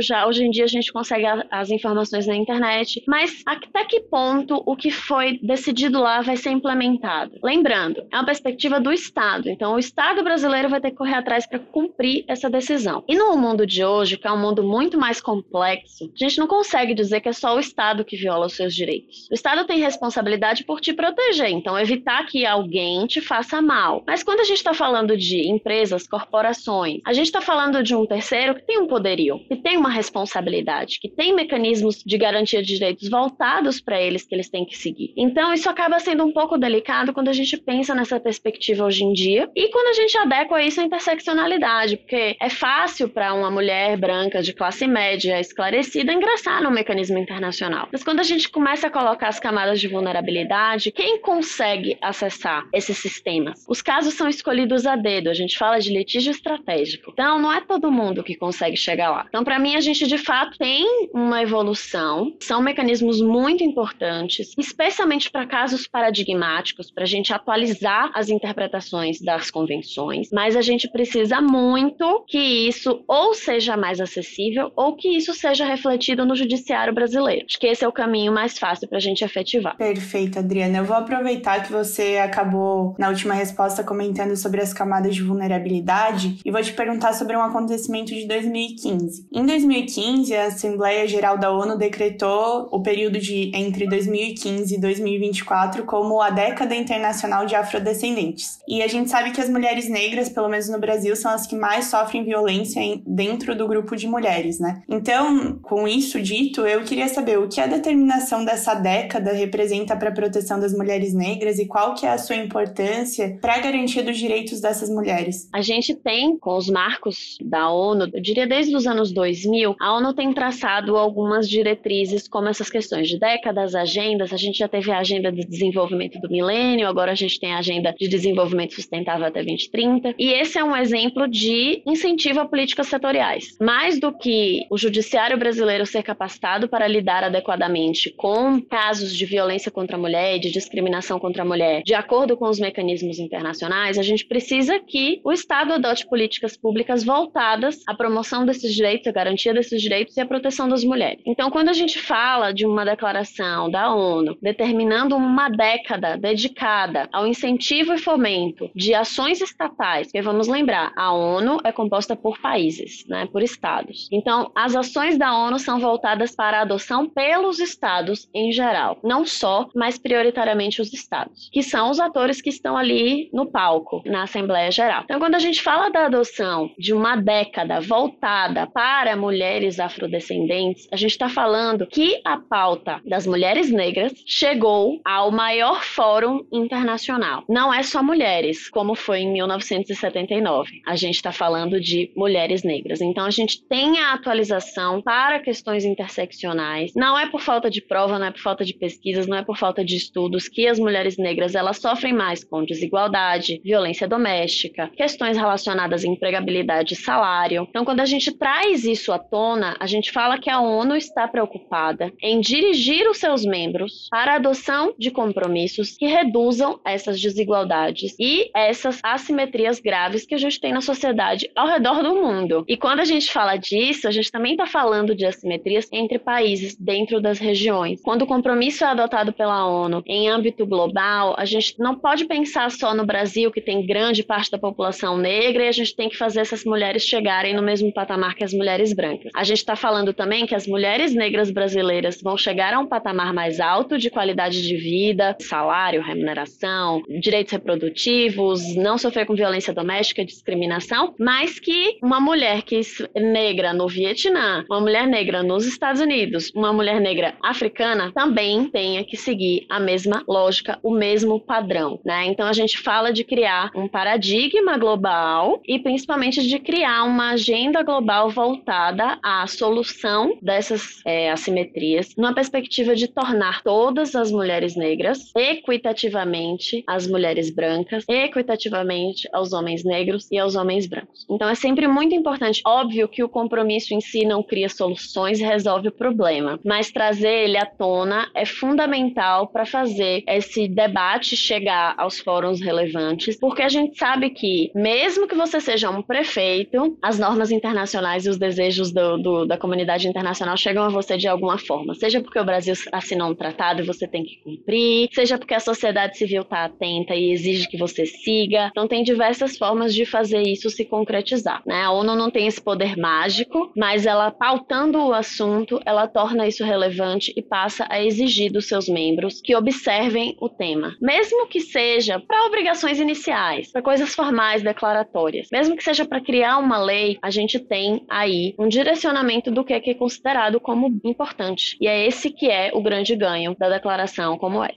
já 0.00 0.26
hoje 0.26 0.44
em 0.44 0.50
dia 0.50 0.64
a 0.64 0.68
gente 0.68 0.92
consegue 0.92 1.26
a, 1.26 1.44
as 1.50 1.70
informações 1.70 2.26
na 2.26 2.36
internet, 2.36 3.02
mas 3.06 3.42
até 3.46 3.84
que 3.84 4.00
ponto 4.00 4.62
o 4.66 4.76
que 4.76 4.90
foi 4.90 5.38
decidido 5.42 6.00
lá 6.00 6.20
vai 6.20 6.36
ser 6.36 6.50
implementado? 6.50 7.38
Lembrando, 7.42 8.06
é 8.12 8.16
uma 8.16 8.26
perspectiva 8.26 8.80
do 8.80 8.92
Estado, 8.92 9.48
então 9.48 9.74
o 9.74 9.78
Estado 9.78 10.22
brasileiro 10.22 10.68
vai 10.68 10.80
ter 10.80 10.90
que 10.90 10.96
correr 10.96 11.14
atrás 11.14 11.46
para 11.46 11.58
cumprir 11.58 12.24
essa 12.28 12.48
decisão. 12.50 13.04
E 13.08 13.16
no 13.16 13.36
mundo 13.36 13.66
de 13.66 13.84
hoje, 13.84 14.16
que 14.16 14.26
é 14.26 14.32
um 14.32 14.40
mundo 14.40 14.62
muito 14.62 14.98
mais 14.98 15.20
complexo, 15.20 16.10
a 16.14 16.24
gente 16.24 16.38
não 16.38 16.46
consegue 16.46 16.94
dizer 16.94 17.20
que 17.20 17.28
é 17.28 17.32
só 17.32 17.56
o 17.56 17.60
Estado 17.60 18.04
que 18.04 18.16
viola 18.16 18.46
os 18.46 18.54
seus 18.54 18.74
direitos. 18.74 19.28
O 19.30 19.34
Estado 19.34 19.66
tem 19.66 19.78
responsabilidade 19.78 20.64
por 20.64 20.80
te 20.80 20.92
proteger, 20.92 21.50
então 21.50 21.78
evitar 21.78 22.26
que 22.26 22.44
alguém 22.44 23.06
te 23.06 23.20
faça 23.20 23.60
mal. 23.62 24.02
Mas 24.06 24.22
quando 24.22 24.40
a 24.40 24.44
gente 24.44 24.58
está 24.58 24.74
falando 24.74 25.16
de 25.16 25.48
empresas, 25.48 26.06
corporações, 26.06 27.00
a 27.04 27.12
gente 27.12 27.26
está 27.26 27.40
falando 27.40 27.82
de 27.82 27.94
um 27.94 28.06
terceiro 28.06 28.54
que 28.54 28.62
tem 28.62 28.78
um 28.78 28.86
poderio, 28.86 29.37
que 29.38 29.56
tem 29.56 29.76
uma 29.76 29.90
responsabilidade, 29.90 30.98
que 31.00 31.08
tem 31.08 31.34
mecanismos 31.34 32.02
de 32.04 32.18
garantia 32.18 32.62
de 32.62 32.74
direitos 32.74 33.08
voltados 33.08 33.80
para 33.80 34.00
eles 34.00 34.24
que 34.24 34.34
eles 34.34 34.48
têm 34.48 34.64
que 34.64 34.76
seguir. 34.76 35.12
Então 35.16 35.52
isso 35.52 35.68
acaba 35.68 35.98
sendo 35.98 36.24
um 36.24 36.32
pouco 36.32 36.58
delicado 36.58 37.12
quando 37.12 37.28
a 37.28 37.32
gente 37.32 37.56
pensa 37.56 37.94
nessa 37.94 38.20
perspectiva 38.20 38.84
hoje 38.84 39.04
em 39.04 39.12
dia 39.12 39.48
e 39.54 39.68
quando 39.70 39.88
a 39.88 39.92
gente 39.92 40.16
adequa 40.18 40.62
isso 40.62 40.80
à 40.80 40.84
interseccionalidade, 40.84 41.96
porque 41.96 42.36
é 42.40 42.48
fácil 42.48 43.08
para 43.08 43.34
uma 43.34 43.50
mulher 43.50 43.96
branca 43.96 44.42
de 44.42 44.52
classe 44.52 44.86
média 44.86 45.40
esclarecida 45.40 46.12
ingressar 46.12 46.62
no 46.62 46.70
mecanismo 46.70 47.18
internacional. 47.18 47.88
Mas 47.92 48.02
quando 48.02 48.20
a 48.20 48.24
gente 48.24 48.48
começa 48.48 48.86
a 48.86 48.90
colocar 48.90 49.28
as 49.28 49.40
camadas 49.40 49.80
de 49.80 49.88
vulnerabilidade, 49.88 50.90
quem 50.92 51.20
consegue 51.20 51.96
acessar 52.00 52.66
esses 52.72 52.98
sistemas? 52.98 53.64
Os 53.68 53.82
casos 53.82 54.14
são 54.14 54.28
escolhidos 54.28 54.86
a 54.86 54.96
dedo, 54.96 55.28
a 55.28 55.34
gente 55.34 55.56
fala 55.56 55.78
de 55.78 55.92
litígio 55.92 56.30
estratégico. 56.30 57.10
Então, 57.12 57.38
não 57.38 57.52
é 57.52 57.60
todo 57.60 57.90
mundo 57.90 58.24
que 58.24 58.34
consegue 58.34 58.76
chegar 58.76 59.10
lá. 59.10 59.27
Então, 59.28 59.44
para 59.44 59.58
mim, 59.58 59.76
a 59.76 59.80
gente 59.80 60.06
de 60.06 60.18
fato 60.18 60.56
tem 60.58 61.08
uma 61.12 61.42
evolução, 61.42 62.34
são 62.40 62.60
mecanismos 62.60 63.20
muito 63.20 63.62
importantes, 63.62 64.54
especialmente 64.56 65.30
para 65.30 65.46
casos 65.46 65.86
paradigmáticos, 65.86 66.90
para 66.90 67.04
a 67.04 67.06
gente 67.06 67.32
atualizar 67.32 68.10
as 68.14 68.28
interpretações 68.28 69.20
das 69.20 69.50
convenções, 69.50 70.28
mas 70.32 70.56
a 70.56 70.62
gente 70.62 70.88
precisa 70.88 71.40
muito 71.40 72.24
que 72.26 72.38
isso 72.38 73.02
ou 73.06 73.34
seja 73.34 73.76
mais 73.76 74.00
acessível 74.00 74.72
ou 74.74 74.96
que 74.96 75.08
isso 75.08 75.34
seja 75.34 75.64
refletido 75.64 76.24
no 76.24 76.34
judiciário 76.34 76.94
brasileiro. 76.94 77.46
Acho 77.46 77.58
que 77.58 77.66
esse 77.66 77.84
é 77.84 77.88
o 77.88 77.92
caminho 77.92 78.32
mais 78.32 78.58
fácil 78.58 78.88
para 78.88 78.98
a 78.98 79.00
gente 79.00 79.24
efetivar. 79.24 79.76
Perfeito, 79.76 80.38
Adriana. 80.38 80.78
Eu 80.78 80.84
vou 80.84 80.96
aproveitar 80.96 81.62
que 81.62 81.72
você 81.72 82.18
acabou 82.18 82.94
na 82.98 83.08
última 83.08 83.34
resposta 83.34 83.84
comentando 83.84 84.36
sobre 84.36 84.60
as 84.60 84.72
camadas 84.72 85.14
de 85.14 85.22
vulnerabilidade 85.22 86.38
e 86.44 86.50
vou 86.50 86.62
te 86.62 86.72
perguntar 86.72 87.12
sobre 87.12 87.36
um 87.36 87.42
acontecimento 87.42 88.14
de 88.14 88.26
2015. 88.26 89.17
Em 89.32 89.44
2015, 89.44 90.34
a 90.34 90.46
Assembleia 90.46 91.06
Geral 91.06 91.38
da 91.38 91.50
ONU 91.50 91.76
decretou 91.76 92.68
o 92.70 92.82
período 92.82 93.18
de 93.18 93.50
entre 93.54 93.88
2015 93.88 94.74
e 94.74 94.80
2024 94.80 95.84
como 95.84 96.20
a 96.20 96.30
década 96.30 96.74
internacional 96.74 97.46
de 97.46 97.54
afrodescendentes. 97.54 98.58
E 98.68 98.82
a 98.82 98.88
gente 98.88 99.10
sabe 99.10 99.30
que 99.30 99.40
as 99.40 99.48
mulheres 99.48 99.88
negras, 99.88 100.28
pelo 100.28 100.48
menos 100.48 100.68
no 100.68 100.78
Brasil, 100.78 101.14
são 101.16 101.30
as 101.30 101.46
que 101.46 101.56
mais 101.56 101.86
sofrem 101.86 102.24
violência 102.24 102.82
dentro 103.06 103.56
do 103.56 103.66
grupo 103.66 103.96
de 103.96 104.06
mulheres, 104.06 104.58
né? 104.58 104.82
Então, 104.88 105.58
com 105.62 105.86
isso 105.86 106.20
dito, 106.20 106.66
eu 106.66 106.82
queria 106.84 107.08
saber 107.08 107.38
o 107.38 107.48
que 107.48 107.60
a 107.60 107.66
determinação 107.66 108.44
dessa 108.44 108.74
década 108.74 109.32
representa 109.32 109.96
para 109.96 110.10
a 110.10 110.14
proteção 110.14 110.60
das 110.60 110.72
mulheres 110.72 111.14
negras 111.14 111.58
e 111.58 111.66
qual 111.66 111.94
que 111.94 112.06
é 112.06 112.10
a 112.10 112.18
sua 112.18 112.36
importância 112.36 113.38
para 113.40 113.54
a 113.54 113.58
garantia 113.58 114.02
dos 114.02 114.18
direitos 114.18 114.60
dessas 114.60 114.88
mulheres. 114.88 115.48
A 115.52 115.62
gente 115.62 115.94
tem, 115.94 116.38
com 116.38 116.56
os 116.56 116.68
marcos 116.68 117.38
da 117.42 117.70
ONU, 117.70 118.08
eu 118.12 118.20
diria 118.20 118.46
desde 118.46 118.74
os 118.74 118.86
anos 118.86 119.07
2000, 119.12 119.76
a 119.80 119.94
ONU 119.94 120.14
tem 120.14 120.32
traçado 120.32 120.96
algumas 120.96 121.48
diretrizes 121.48 122.28
como 122.28 122.48
essas 122.48 122.70
questões 122.70 123.08
de 123.08 123.18
décadas, 123.18 123.74
agendas, 123.74 124.32
a 124.32 124.36
gente 124.36 124.58
já 124.58 124.68
teve 124.68 124.90
a 124.90 124.98
agenda 124.98 125.30
de 125.30 125.46
desenvolvimento 125.46 126.20
do 126.20 126.28
milênio, 126.28 126.88
agora 126.88 127.12
a 127.12 127.14
gente 127.14 127.38
tem 127.38 127.52
a 127.52 127.58
agenda 127.58 127.94
de 127.98 128.08
desenvolvimento 128.08 128.74
sustentável 128.74 129.26
até 129.26 129.42
2030, 129.42 130.14
e 130.18 130.32
esse 130.32 130.58
é 130.58 130.64
um 130.64 130.76
exemplo 130.76 131.28
de 131.28 131.82
incentivo 131.86 132.40
a 132.40 132.46
políticas 132.46 132.88
setoriais. 132.88 133.56
Mais 133.60 133.98
do 133.98 134.12
que 134.12 134.66
o 134.70 134.78
judiciário 134.78 135.38
brasileiro 135.38 135.86
ser 135.86 136.02
capacitado 136.02 136.68
para 136.68 136.86
lidar 136.86 137.24
adequadamente 137.24 138.10
com 138.16 138.60
casos 138.60 139.14
de 139.14 139.24
violência 139.24 139.70
contra 139.70 139.96
a 139.96 140.00
mulher 140.00 140.36
e 140.36 140.40
de 140.40 140.50
discriminação 140.50 141.18
contra 141.18 141.42
a 141.42 141.46
mulher, 141.46 141.82
de 141.82 141.94
acordo 141.94 142.36
com 142.36 142.48
os 142.48 142.58
mecanismos 142.58 143.18
internacionais, 143.18 143.98
a 143.98 144.02
gente 144.02 144.26
precisa 144.26 144.78
que 144.80 145.20
o 145.24 145.32
Estado 145.32 145.72
adote 145.72 146.06
políticas 146.06 146.56
públicas 146.56 147.04
voltadas 147.04 147.80
à 147.86 147.94
promoção 147.94 148.44
desses 148.44 148.74
direitos, 148.74 148.97
à 149.06 149.12
garantia 149.12 149.52
desses 149.52 149.82
direitos 149.82 150.16
e 150.16 150.20
à 150.20 150.26
proteção 150.26 150.68
das 150.68 150.82
mulheres. 150.82 151.20
Então, 151.26 151.50
quando 151.50 151.68
a 151.68 151.74
gente 151.74 151.98
fala 151.98 152.52
de 152.52 152.64
uma 152.64 152.84
declaração 152.84 153.70
da 153.70 153.94
ONU 153.94 154.38
determinando 154.40 155.14
uma 155.16 155.50
década 155.50 156.16
dedicada 156.16 157.08
ao 157.12 157.26
incentivo 157.26 157.92
e 157.92 157.98
fomento 157.98 158.70
de 158.74 158.94
ações 158.94 159.40
estatais, 159.40 160.06
porque 160.06 160.22
vamos 160.22 160.48
lembrar, 160.48 160.92
a 160.96 161.12
ONU 161.12 161.58
é 161.64 161.72
composta 161.72 162.16
por 162.16 162.38
países, 162.40 163.04
né, 163.06 163.26
por 163.30 163.42
estados. 163.42 164.08
Então, 164.10 164.50
as 164.54 164.74
ações 164.74 165.18
da 165.18 165.36
ONU 165.36 165.58
são 165.58 165.78
voltadas 165.78 166.34
para 166.34 166.58
a 166.58 166.62
adoção 166.62 167.08
pelos 167.08 167.58
estados 167.58 168.28
em 168.34 168.52
geral, 168.52 168.98
não 169.02 169.26
só, 169.26 169.68
mas 169.74 169.98
prioritariamente 169.98 170.80
os 170.80 170.92
estados, 170.92 171.50
que 171.52 171.62
são 171.62 171.90
os 171.90 172.00
atores 172.00 172.40
que 172.40 172.48
estão 172.48 172.76
ali 172.76 173.28
no 173.32 173.50
palco, 173.50 174.02
na 174.06 174.22
Assembleia 174.22 174.70
Geral. 174.70 175.02
Então, 175.04 175.18
quando 175.18 175.34
a 175.34 175.40
gente 175.40 175.62
fala 175.62 175.90
da 175.90 176.06
adoção 176.06 176.70
de 176.78 176.92
uma 176.94 177.16
década 177.16 177.80
voltada 177.80 178.66
para 178.78 179.16
mulheres 179.16 179.80
afrodescendentes, 179.80 180.86
a 180.92 180.94
gente 180.94 181.10
está 181.10 181.28
falando 181.28 181.84
que 181.84 182.20
a 182.24 182.36
pauta 182.36 183.00
das 183.04 183.26
mulheres 183.26 183.72
negras 183.72 184.12
chegou 184.24 185.00
ao 185.04 185.32
maior 185.32 185.82
fórum 185.82 186.46
internacional. 186.52 187.42
Não 187.48 187.74
é 187.74 187.82
só 187.82 188.04
mulheres, 188.04 188.70
como 188.70 188.94
foi 188.94 189.22
em 189.22 189.32
1979. 189.32 190.80
A 190.86 190.94
gente 190.94 191.16
está 191.16 191.32
falando 191.32 191.80
de 191.80 192.12
mulheres 192.16 192.62
negras. 192.62 193.00
Então, 193.00 193.24
a 193.24 193.32
gente 193.32 193.60
tem 193.66 193.98
a 193.98 194.12
atualização 194.12 195.02
para 195.02 195.40
questões 195.40 195.84
interseccionais. 195.84 196.92
Não 196.94 197.18
é 197.18 197.28
por 197.28 197.40
falta 197.40 197.68
de 197.68 197.82
prova, 197.82 198.16
não 198.16 198.26
é 198.26 198.30
por 198.30 198.40
falta 198.40 198.64
de 198.64 198.74
pesquisas, 198.74 199.26
não 199.26 199.38
é 199.38 199.42
por 199.42 199.58
falta 199.58 199.84
de 199.84 199.96
estudos 199.96 200.46
que 200.46 200.68
as 200.68 200.78
mulheres 200.78 201.16
negras 201.16 201.56
elas 201.56 201.78
sofrem 201.78 202.12
mais 202.12 202.44
com 202.44 202.64
desigualdade, 202.64 203.60
violência 203.64 204.06
doméstica, 204.06 204.88
questões 204.96 205.36
relacionadas 205.36 206.04
à 206.04 206.06
empregabilidade 206.06 206.94
e 206.94 206.96
salário. 206.96 207.66
Então, 207.68 207.84
quando 207.84 207.98
a 207.98 208.06
gente 208.06 208.30
traz 208.30 208.67
isso 208.74 209.12
à 209.12 209.18
tona, 209.18 209.76
a 209.80 209.86
gente 209.86 210.12
fala 210.12 210.38
que 210.38 210.50
a 210.50 210.60
ONU 210.60 210.96
está 210.96 211.26
preocupada 211.26 212.12
em 212.22 212.40
dirigir 212.40 213.08
os 213.08 213.18
seus 213.18 213.44
membros 213.44 214.08
para 214.10 214.32
a 214.32 214.36
adoção 214.36 214.94
de 214.98 215.10
compromissos 215.10 215.96
que 215.96 216.06
reduzam 216.06 216.80
essas 216.84 217.20
desigualdades 217.20 218.14
e 218.18 218.50
essas 218.54 219.00
assimetrias 219.02 219.80
graves 219.80 220.26
que 220.26 220.34
a 220.34 220.38
gente 220.38 220.60
tem 220.60 220.72
na 220.72 220.80
sociedade 220.80 221.50
ao 221.54 221.66
redor 221.66 222.02
do 222.02 222.14
mundo. 222.14 222.64
E 222.68 222.76
quando 222.76 223.00
a 223.00 223.04
gente 223.04 223.32
fala 223.32 223.56
disso, 223.56 224.06
a 224.08 224.10
gente 224.10 224.30
também 224.30 224.52
está 224.52 224.66
falando 224.66 225.14
de 225.14 225.24
assimetrias 225.24 225.88
entre 225.92 226.18
países 226.18 226.76
dentro 226.76 227.20
das 227.20 227.38
regiões. 227.38 228.00
Quando 228.02 228.22
o 228.22 228.26
compromisso 228.26 228.84
é 228.84 228.88
adotado 228.88 229.32
pela 229.32 229.66
ONU 229.66 230.02
em 230.06 230.28
âmbito 230.28 230.66
global, 230.66 231.34
a 231.38 231.44
gente 231.44 231.74
não 231.78 231.94
pode 231.94 232.24
pensar 232.26 232.70
só 232.70 232.94
no 232.94 233.06
Brasil, 233.06 233.50
que 233.50 233.60
tem 233.60 233.86
grande 233.86 234.22
parte 234.22 234.50
da 234.50 234.58
população 234.58 235.16
negra, 235.16 235.64
e 235.64 235.68
a 235.68 235.72
gente 235.72 235.94
tem 235.94 236.08
que 236.08 236.16
fazer 236.16 236.40
essas 236.40 236.64
mulheres 236.64 237.02
chegarem 237.02 237.54
no 237.54 237.62
mesmo 237.62 237.92
patamar 237.92 238.34
que 238.34 238.44
as 238.44 238.52
mulheres 238.58 238.92
brancas. 238.92 239.30
A 239.34 239.44
gente 239.44 239.58
está 239.58 239.76
falando 239.76 240.12
também 240.12 240.46
que 240.46 240.54
as 240.54 240.66
mulheres 240.66 241.14
negras 241.14 241.50
brasileiras 241.50 242.20
vão 242.20 242.36
chegar 242.36 242.74
a 242.74 242.80
um 242.80 242.86
patamar 242.86 243.32
mais 243.32 243.60
alto 243.60 243.96
de 243.96 244.10
qualidade 244.10 244.66
de 244.66 244.76
vida, 244.76 245.36
salário, 245.40 246.02
remuneração, 246.02 247.02
direitos 247.20 247.52
reprodutivos, 247.52 248.74
não 248.76 248.98
sofrer 248.98 249.24
com 249.26 249.34
violência 249.34 249.72
doméstica, 249.72 250.24
discriminação, 250.24 251.14
mas 251.18 251.58
que 251.58 251.98
uma 252.02 252.20
mulher 252.20 252.62
que 252.62 252.80
é 253.14 253.20
negra 253.20 253.72
no 253.72 253.88
Vietnã, 253.88 254.64
uma 254.68 254.80
mulher 254.80 255.06
negra 255.06 255.42
nos 255.42 255.64
Estados 255.64 256.00
Unidos, 256.00 256.50
uma 256.54 256.72
mulher 256.72 257.00
negra 257.00 257.34
africana 257.42 258.10
também 258.12 258.68
tenha 258.68 259.04
que 259.04 259.16
seguir 259.16 259.66
a 259.68 259.78
mesma 259.78 260.22
lógica, 260.26 260.78
o 260.82 260.90
mesmo 260.90 261.40
padrão, 261.40 262.00
né? 262.04 262.26
Então 262.26 262.46
a 262.46 262.52
gente 262.52 262.78
fala 262.78 263.12
de 263.12 263.24
criar 263.24 263.70
um 263.74 263.86
paradigma 263.86 264.76
global 264.76 265.60
e 265.66 265.78
principalmente 265.78 266.46
de 266.46 266.58
criar 266.58 267.04
uma 267.04 267.30
agenda 267.30 267.82
global 267.82 268.30
voltada 268.30 268.47
voltada 268.48 269.18
à 269.22 269.46
solução 269.46 270.38
dessas 270.40 271.02
é, 271.04 271.30
assimetrias, 271.30 272.14
numa 272.16 272.34
perspectiva 272.34 272.96
de 272.96 273.06
tornar 273.06 273.62
todas 273.62 274.14
as 274.14 274.30
mulheres 274.30 274.74
negras 274.74 275.30
equitativamente 275.36 276.82
as 276.86 277.06
mulheres 277.06 277.50
brancas, 277.50 278.04
equitativamente 278.08 279.28
aos 279.34 279.52
homens 279.52 279.84
negros 279.84 280.28
e 280.30 280.38
aos 280.38 280.54
homens 280.54 280.86
brancos. 280.86 281.26
Então 281.28 281.48
é 281.48 281.54
sempre 281.54 281.86
muito 281.86 282.14
importante, 282.14 282.62
óbvio 282.66 283.06
que 283.06 283.22
o 283.22 283.28
compromisso 283.28 283.92
em 283.92 284.00
si 284.00 284.24
não 284.24 284.42
cria 284.42 284.70
soluções 284.70 285.40
e 285.40 285.44
resolve 285.44 285.88
o 285.88 285.92
problema, 285.92 286.58
mas 286.64 286.90
trazer 286.90 287.44
ele 287.44 287.58
à 287.58 287.66
tona 287.66 288.30
é 288.34 288.46
fundamental 288.46 289.48
para 289.48 289.66
fazer 289.66 290.24
esse 290.26 290.66
debate 290.68 291.36
chegar 291.36 291.94
aos 291.98 292.18
fóruns 292.18 292.60
relevantes, 292.62 293.38
porque 293.38 293.60
a 293.60 293.68
gente 293.68 293.98
sabe 293.98 294.30
que 294.30 294.70
mesmo 294.74 295.28
que 295.28 295.34
você 295.34 295.60
seja 295.60 295.90
um 295.90 296.00
prefeito, 296.00 296.96
as 297.02 297.18
normas 297.18 297.50
internacionais 297.50 298.24
e 298.24 298.30
os 298.30 298.37
desejos 298.38 298.92
do, 298.92 299.18
do, 299.18 299.46
da 299.46 299.56
comunidade 299.56 300.08
internacional 300.08 300.56
chegam 300.56 300.84
a 300.84 300.88
você 300.88 301.16
de 301.16 301.28
alguma 301.28 301.58
forma, 301.58 301.94
seja 301.94 302.20
porque 302.20 302.38
o 302.38 302.44
Brasil 302.44 302.74
assinou 302.92 303.30
um 303.30 303.34
tratado 303.34 303.82
e 303.82 303.86
você 303.86 304.06
tem 304.06 304.24
que 304.24 304.36
cumprir, 304.36 305.08
seja 305.12 305.38
porque 305.38 305.54
a 305.54 305.60
sociedade 305.60 306.16
civil 306.16 306.42
está 306.42 306.64
atenta 306.64 307.14
e 307.14 307.32
exige 307.32 307.68
que 307.68 307.76
você 307.76 308.06
siga. 308.06 308.68
Então 308.70 308.88
tem 308.88 309.02
diversas 309.02 309.56
formas 309.56 309.94
de 309.94 310.04
fazer 310.04 310.42
isso 310.42 310.70
se 310.70 310.84
concretizar. 310.84 311.62
Né? 311.66 311.82
A 311.82 311.90
ONU 311.90 312.14
não 312.14 312.30
tem 312.30 312.46
esse 312.46 312.60
poder 312.60 312.96
mágico, 312.96 313.72
mas 313.76 314.06
ela 314.06 314.30
pautando 314.30 314.98
o 314.98 315.12
assunto, 315.12 315.80
ela 315.84 316.06
torna 316.06 316.46
isso 316.46 316.64
relevante 316.64 317.32
e 317.36 317.42
passa 317.42 317.86
a 317.90 318.02
exigir 318.02 318.52
dos 318.52 318.66
seus 318.66 318.88
membros 318.88 319.40
que 319.40 319.54
observem 319.54 320.36
o 320.40 320.48
tema, 320.48 320.96
mesmo 321.00 321.46
que 321.46 321.60
seja 321.60 322.20
para 322.20 322.46
obrigações 322.46 322.98
iniciais, 323.00 323.70
para 323.72 323.82
coisas 323.82 324.14
formais, 324.14 324.62
declaratórias, 324.62 325.48
mesmo 325.52 325.76
que 325.76 325.82
seja 325.82 326.04
para 326.04 326.20
criar 326.20 326.58
uma 326.58 326.78
lei, 326.78 327.18
a 327.22 327.30
gente 327.30 327.58
tem 327.58 328.04
aí 328.28 328.54
um 328.58 328.68
direcionamento 328.68 329.50
do 329.50 329.64
que 329.64 329.72
é, 329.72 329.80
que 329.80 329.90
é 329.90 329.94
considerado 329.94 330.60
como 330.60 331.00
importante. 331.04 331.76
E 331.80 331.88
é 331.88 332.06
esse 332.06 332.30
que 332.30 332.50
é 332.50 332.70
o 332.72 332.82
grande 332.82 333.16
ganho 333.16 333.56
da 333.58 333.68
declaração 333.68 334.38
como 334.38 334.62
é. 334.62 334.74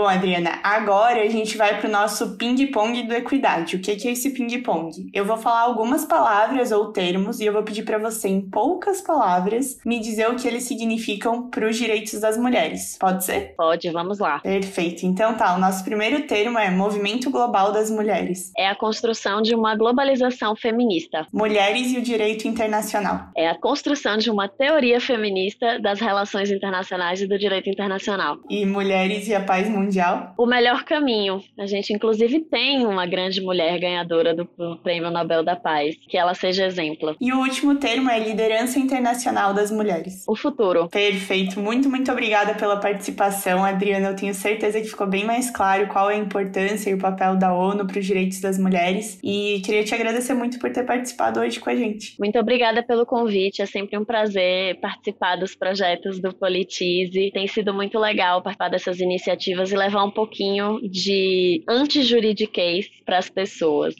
Bom, 0.00 0.08
Adriana, 0.08 0.60
agora 0.62 1.20
a 1.20 1.28
gente 1.28 1.58
vai 1.58 1.78
para 1.78 1.86
o 1.86 1.92
nosso 1.92 2.38
ping-pong 2.38 3.02
do 3.02 3.12
Equidade. 3.12 3.76
O 3.76 3.80
que 3.80 3.90
é 3.90 4.12
esse 4.12 4.30
ping-pong? 4.30 5.10
Eu 5.12 5.26
vou 5.26 5.36
falar 5.36 5.60
algumas 5.60 6.06
palavras 6.06 6.72
ou 6.72 6.90
termos 6.90 7.38
e 7.38 7.44
eu 7.44 7.52
vou 7.52 7.62
pedir 7.62 7.82
para 7.82 7.98
você, 7.98 8.26
em 8.26 8.40
poucas 8.40 9.02
palavras, 9.02 9.78
me 9.84 10.00
dizer 10.00 10.30
o 10.30 10.36
que 10.36 10.48
eles 10.48 10.62
significam 10.62 11.50
para 11.50 11.68
os 11.68 11.76
direitos 11.76 12.18
das 12.18 12.38
mulheres. 12.38 12.96
Pode 12.98 13.26
ser? 13.26 13.52
Pode, 13.54 13.90
vamos 13.90 14.18
lá. 14.18 14.38
Perfeito. 14.38 15.04
Então 15.04 15.34
tá, 15.34 15.54
o 15.54 15.58
nosso 15.58 15.84
primeiro 15.84 16.22
termo 16.22 16.58
é 16.58 16.70
Movimento 16.70 17.30
Global 17.30 17.70
das 17.70 17.90
Mulheres. 17.90 18.52
É 18.56 18.70
a 18.70 18.74
construção 18.74 19.42
de 19.42 19.54
uma 19.54 19.76
globalização 19.76 20.56
feminista. 20.56 21.26
Mulheres 21.30 21.92
e 21.92 21.98
o 21.98 22.02
direito 22.02 22.48
internacional. 22.48 23.28
É 23.36 23.50
a 23.50 23.54
construção 23.54 24.16
de 24.16 24.30
uma 24.30 24.48
teoria 24.48 24.98
feminista 24.98 25.78
das 25.78 26.00
relações 26.00 26.50
internacionais 26.50 27.20
e 27.20 27.26
do 27.26 27.38
direito 27.38 27.68
internacional. 27.68 28.38
E 28.48 28.64
mulheres 28.64 29.28
e 29.28 29.34
a 29.34 29.42
paz 29.42 29.68
mundial 29.68 29.89
mundial? 29.90 30.32
O 30.38 30.46
melhor 30.46 30.84
caminho. 30.84 31.42
A 31.58 31.66
gente, 31.66 31.92
inclusive, 31.92 32.40
tem 32.40 32.86
uma 32.86 33.04
grande 33.04 33.40
mulher 33.40 33.78
ganhadora 33.78 34.34
do 34.34 34.46
Prêmio 34.82 35.10
Nobel 35.10 35.42
da 35.42 35.56
Paz, 35.56 35.96
que 36.08 36.16
ela 36.16 36.32
seja 36.32 36.64
exemplo. 36.64 37.16
E 37.20 37.32
o 37.32 37.38
último 37.40 37.74
termo 37.74 38.08
é 38.08 38.18
liderança 38.18 38.78
internacional 38.78 39.52
das 39.52 39.70
mulheres. 39.70 40.24
O 40.28 40.36
futuro. 40.36 40.88
Perfeito. 40.88 41.58
Muito, 41.60 41.90
muito 41.90 42.10
obrigada 42.10 42.54
pela 42.54 42.76
participação, 42.76 43.64
Adriana. 43.64 44.08
Eu 44.08 44.16
tenho 44.16 44.32
certeza 44.32 44.80
que 44.80 44.88
ficou 44.88 45.06
bem 45.06 45.24
mais 45.24 45.50
claro 45.50 45.88
qual 45.88 46.10
é 46.10 46.14
a 46.14 46.18
importância 46.18 46.90
e 46.90 46.94
o 46.94 46.98
papel 46.98 47.36
da 47.36 47.52
ONU 47.52 47.86
para 47.86 47.98
os 47.98 48.06
direitos 48.06 48.40
das 48.40 48.58
mulheres. 48.58 49.18
E 49.22 49.60
queria 49.64 49.82
te 49.82 49.94
agradecer 49.94 50.34
muito 50.34 50.58
por 50.58 50.70
ter 50.70 50.84
participado 50.84 51.40
hoje 51.40 51.58
com 51.58 51.68
a 51.68 51.74
gente. 51.74 52.14
Muito 52.18 52.38
obrigada 52.38 52.82
pelo 52.82 53.04
convite. 53.04 53.60
É 53.60 53.66
sempre 53.66 53.98
um 53.98 54.04
prazer 54.04 54.78
participar 54.80 55.36
dos 55.36 55.54
projetos 55.54 56.20
do 56.20 56.32
Politize. 56.34 57.30
Tem 57.32 57.46
sido 57.48 57.74
muito 57.74 57.98
legal 57.98 58.42
participar 58.42 58.68
dessas 58.68 59.00
iniciativas 59.00 59.69
e 59.72 59.76
levar 59.76 60.04
um 60.04 60.10
pouquinho 60.10 60.80
de 60.82 61.62
antijuridiquês 61.68 62.88
para 63.04 63.18
as 63.18 63.28
pessoas. 63.28 63.94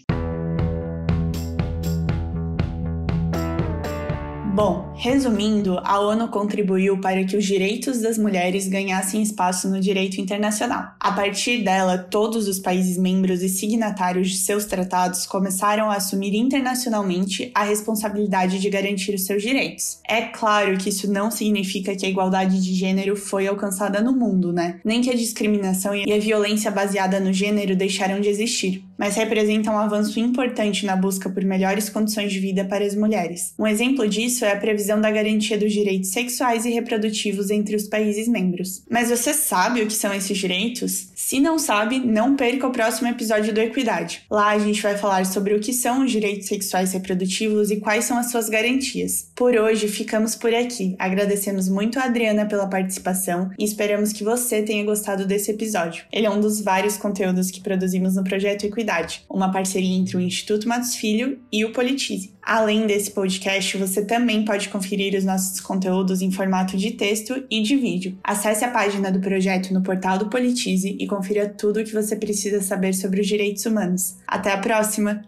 Bom, 4.61 4.93
resumindo, 4.95 5.81
a 5.83 5.99
ONU 5.99 6.29
contribuiu 6.29 7.01
para 7.01 7.25
que 7.25 7.35
os 7.35 7.47
direitos 7.47 8.03
das 8.03 8.19
mulheres 8.19 8.69
ganhassem 8.69 9.23
espaço 9.23 9.71
no 9.71 9.81
direito 9.81 10.21
internacional. 10.21 10.93
A 11.01 11.13
partir 11.13 11.65
dela, 11.65 11.97
todos 11.97 12.47
os 12.47 12.59
países 12.59 12.99
membros 12.99 13.41
e 13.41 13.49
signatários 13.49 14.29
de 14.29 14.37
seus 14.37 14.67
tratados 14.67 15.25
começaram 15.25 15.91
a 15.91 15.95
assumir 15.95 16.35
internacionalmente 16.35 17.51
a 17.55 17.65
responsabilidade 17.65 18.59
de 18.59 18.69
garantir 18.69 19.15
os 19.15 19.25
seus 19.25 19.43
direitos. 19.43 19.99
É 20.07 20.21
claro 20.21 20.77
que 20.77 20.91
isso 20.91 21.11
não 21.11 21.31
significa 21.31 21.97
que 21.97 22.05
a 22.05 22.11
igualdade 22.11 22.63
de 22.63 22.75
gênero 22.75 23.17
foi 23.17 23.47
alcançada 23.47 24.03
no 24.03 24.13
mundo, 24.13 24.53
né? 24.53 24.79
Nem 24.85 25.01
que 25.01 25.09
a 25.09 25.17
discriminação 25.17 25.97
e 25.97 26.13
a 26.13 26.19
violência 26.19 26.71
baseada 26.71 27.19
no 27.19 27.33
gênero 27.33 27.75
deixaram 27.75 28.21
de 28.21 28.29
existir, 28.29 28.85
mas 29.01 29.17
representam 29.17 29.75
um 29.75 29.79
avanço 29.79 30.21
importante 30.21 30.87
na 30.87 30.95
busca 30.95 31.29
por 31.29 31.43
melhores 31.43 31.89
condições 31.89 32.33
de 32.33 32.39
vida 32.39 32.65
para 32.65 32.85
as 32.85 32.95
mulheres. 32.95 33.55
Um 33.59 33.67
exemplo 33.67 34.07
disso 34.07 34.21
isso 34.31 34.45
é 34.45 34.53
a 34.53 34.57
previsão 34.57 35.01
da 35.01 35.11
garantia 35.11 35.59
dos 35.59 35.73
direitos 35.73 36.11
sexuais 36.11 36.65
e 36.65 36.71
reprodutivos 36.71 37.51
entre 37.51 37.75
os 37.75 37.89
países 37.89 38.29
membros. 38.29 38.83
Mas 38.89 39.11
você 39.11 39.35
sabe 39.35 39.83
o 39.83 39.87
que 39.87 39.93
são 39.93 40.15
esses 40.15 40.39
direitos? 40.39 41.09
Se 41.15 41.41
não 41.41 41.59
sabe, 41.59 41.99
não 41.99 42.37
perca 42.37 42.67
o 42.67 42.71
próximo 42.71 43.09
episódio 43.09 43.53
do 43.53 43.61
Equidade. 43.61 44.23
Lá 44.31 44.51
a 44.51 44.59
gente 44.59 44.83
vai 44.83 44.97
falar 44.97 45.27
sobre 45.27 45.55
o 45.55 45.61
que 45.61 45.73
são 45.73 46.05
os 46.05 46.11
direitos 46.11 46.49
sexuais 46.49 46.93
e 46.93 46.97
reprodutivos 46.97 47.71
e 47.71 47.79
quais 47.79 48.05
são 48.05 48.19
as 48.19 48.31
suas 48.31 48.49
garantias. 48.49 49.31
Por 49.35 49.57
hoje 49.57 49.89
ficamos 49.89 50.35
por 50.35 50.55
aqui. 50.55 50.95
Agradecemos 50.99 51.69
muito 51.69 51.99
a 51.99 52.05
Adriana 52.05 52.47
pela 52.47 52.69
participação 52.69 53.51
e 53.59 53.65
esperamos 53.65 54.13
que 54.13 54.23
você 54.23 54.63
tenha 54.63 54.85
gostado 54.85 55.27
desse 55.27 55.51
episódio. 55.51 56.05
Ele 56.13 56.27
é 56.27 56.31
um 56.31 56.41
dos 56.41 56.61
vários 56.61 56.97
conteúdos 56.97 57.51
que 57.51 57.61
produzimos 57.61 58.17
no 58.17 58.25
projeto 58.25 58.65
Equidade, 58.65 58.90
uma 59.29 59.51
parceria 59.51 59.97
entre 59.97 60.17
o 60.17 60.21
Instituto 60.21 60.69
Matos 60.69 60.95
Filho 60.95 61.39
e 61.53 61.65
o 61.65 61.73
Politize. 61.73 62.35
Além 62.43 62.87
desse 62.87 63.11
podcast, 63.11 63.77
você 63.77 64.05
também 64.05 64.45
pode 64.45 64.69
conferir 64.69 65.17
os 65.17 65.25
nossos 65.25 65.61
conteúdos 65.61 66.23
em 66.23 66.33
formato 66.33 66.77
de 66.77 66.93
texto 66.93 67.45
e 67.51 67.63
de 67.63 67.77
vídeo. 67.77 68.19
Acesse 68.25 68.65
a 68.65 68.71
página 68.71 69.13
do 69.13 69.21
projeto 69.21 69.73
no 69.73 69.83
portal 69.83 70.19
do 70.19 70.29
Politize 70.29 70.97
e 70.99 71.07
confira 71.07 71.49
tudo 71.49 71.81
o 71.81 71.85
que 71.85 71.93
você 71.93 72.17
precisa 72.17 72.61
saber 72.61 72.95
sobre 72.95 73.21
os 73.21 73.27
direitos 73.27 73.65
humanos. 73.67 74.17
Até 74.27 74.53
a 74.53 74.59
próxima! 74.59 75.23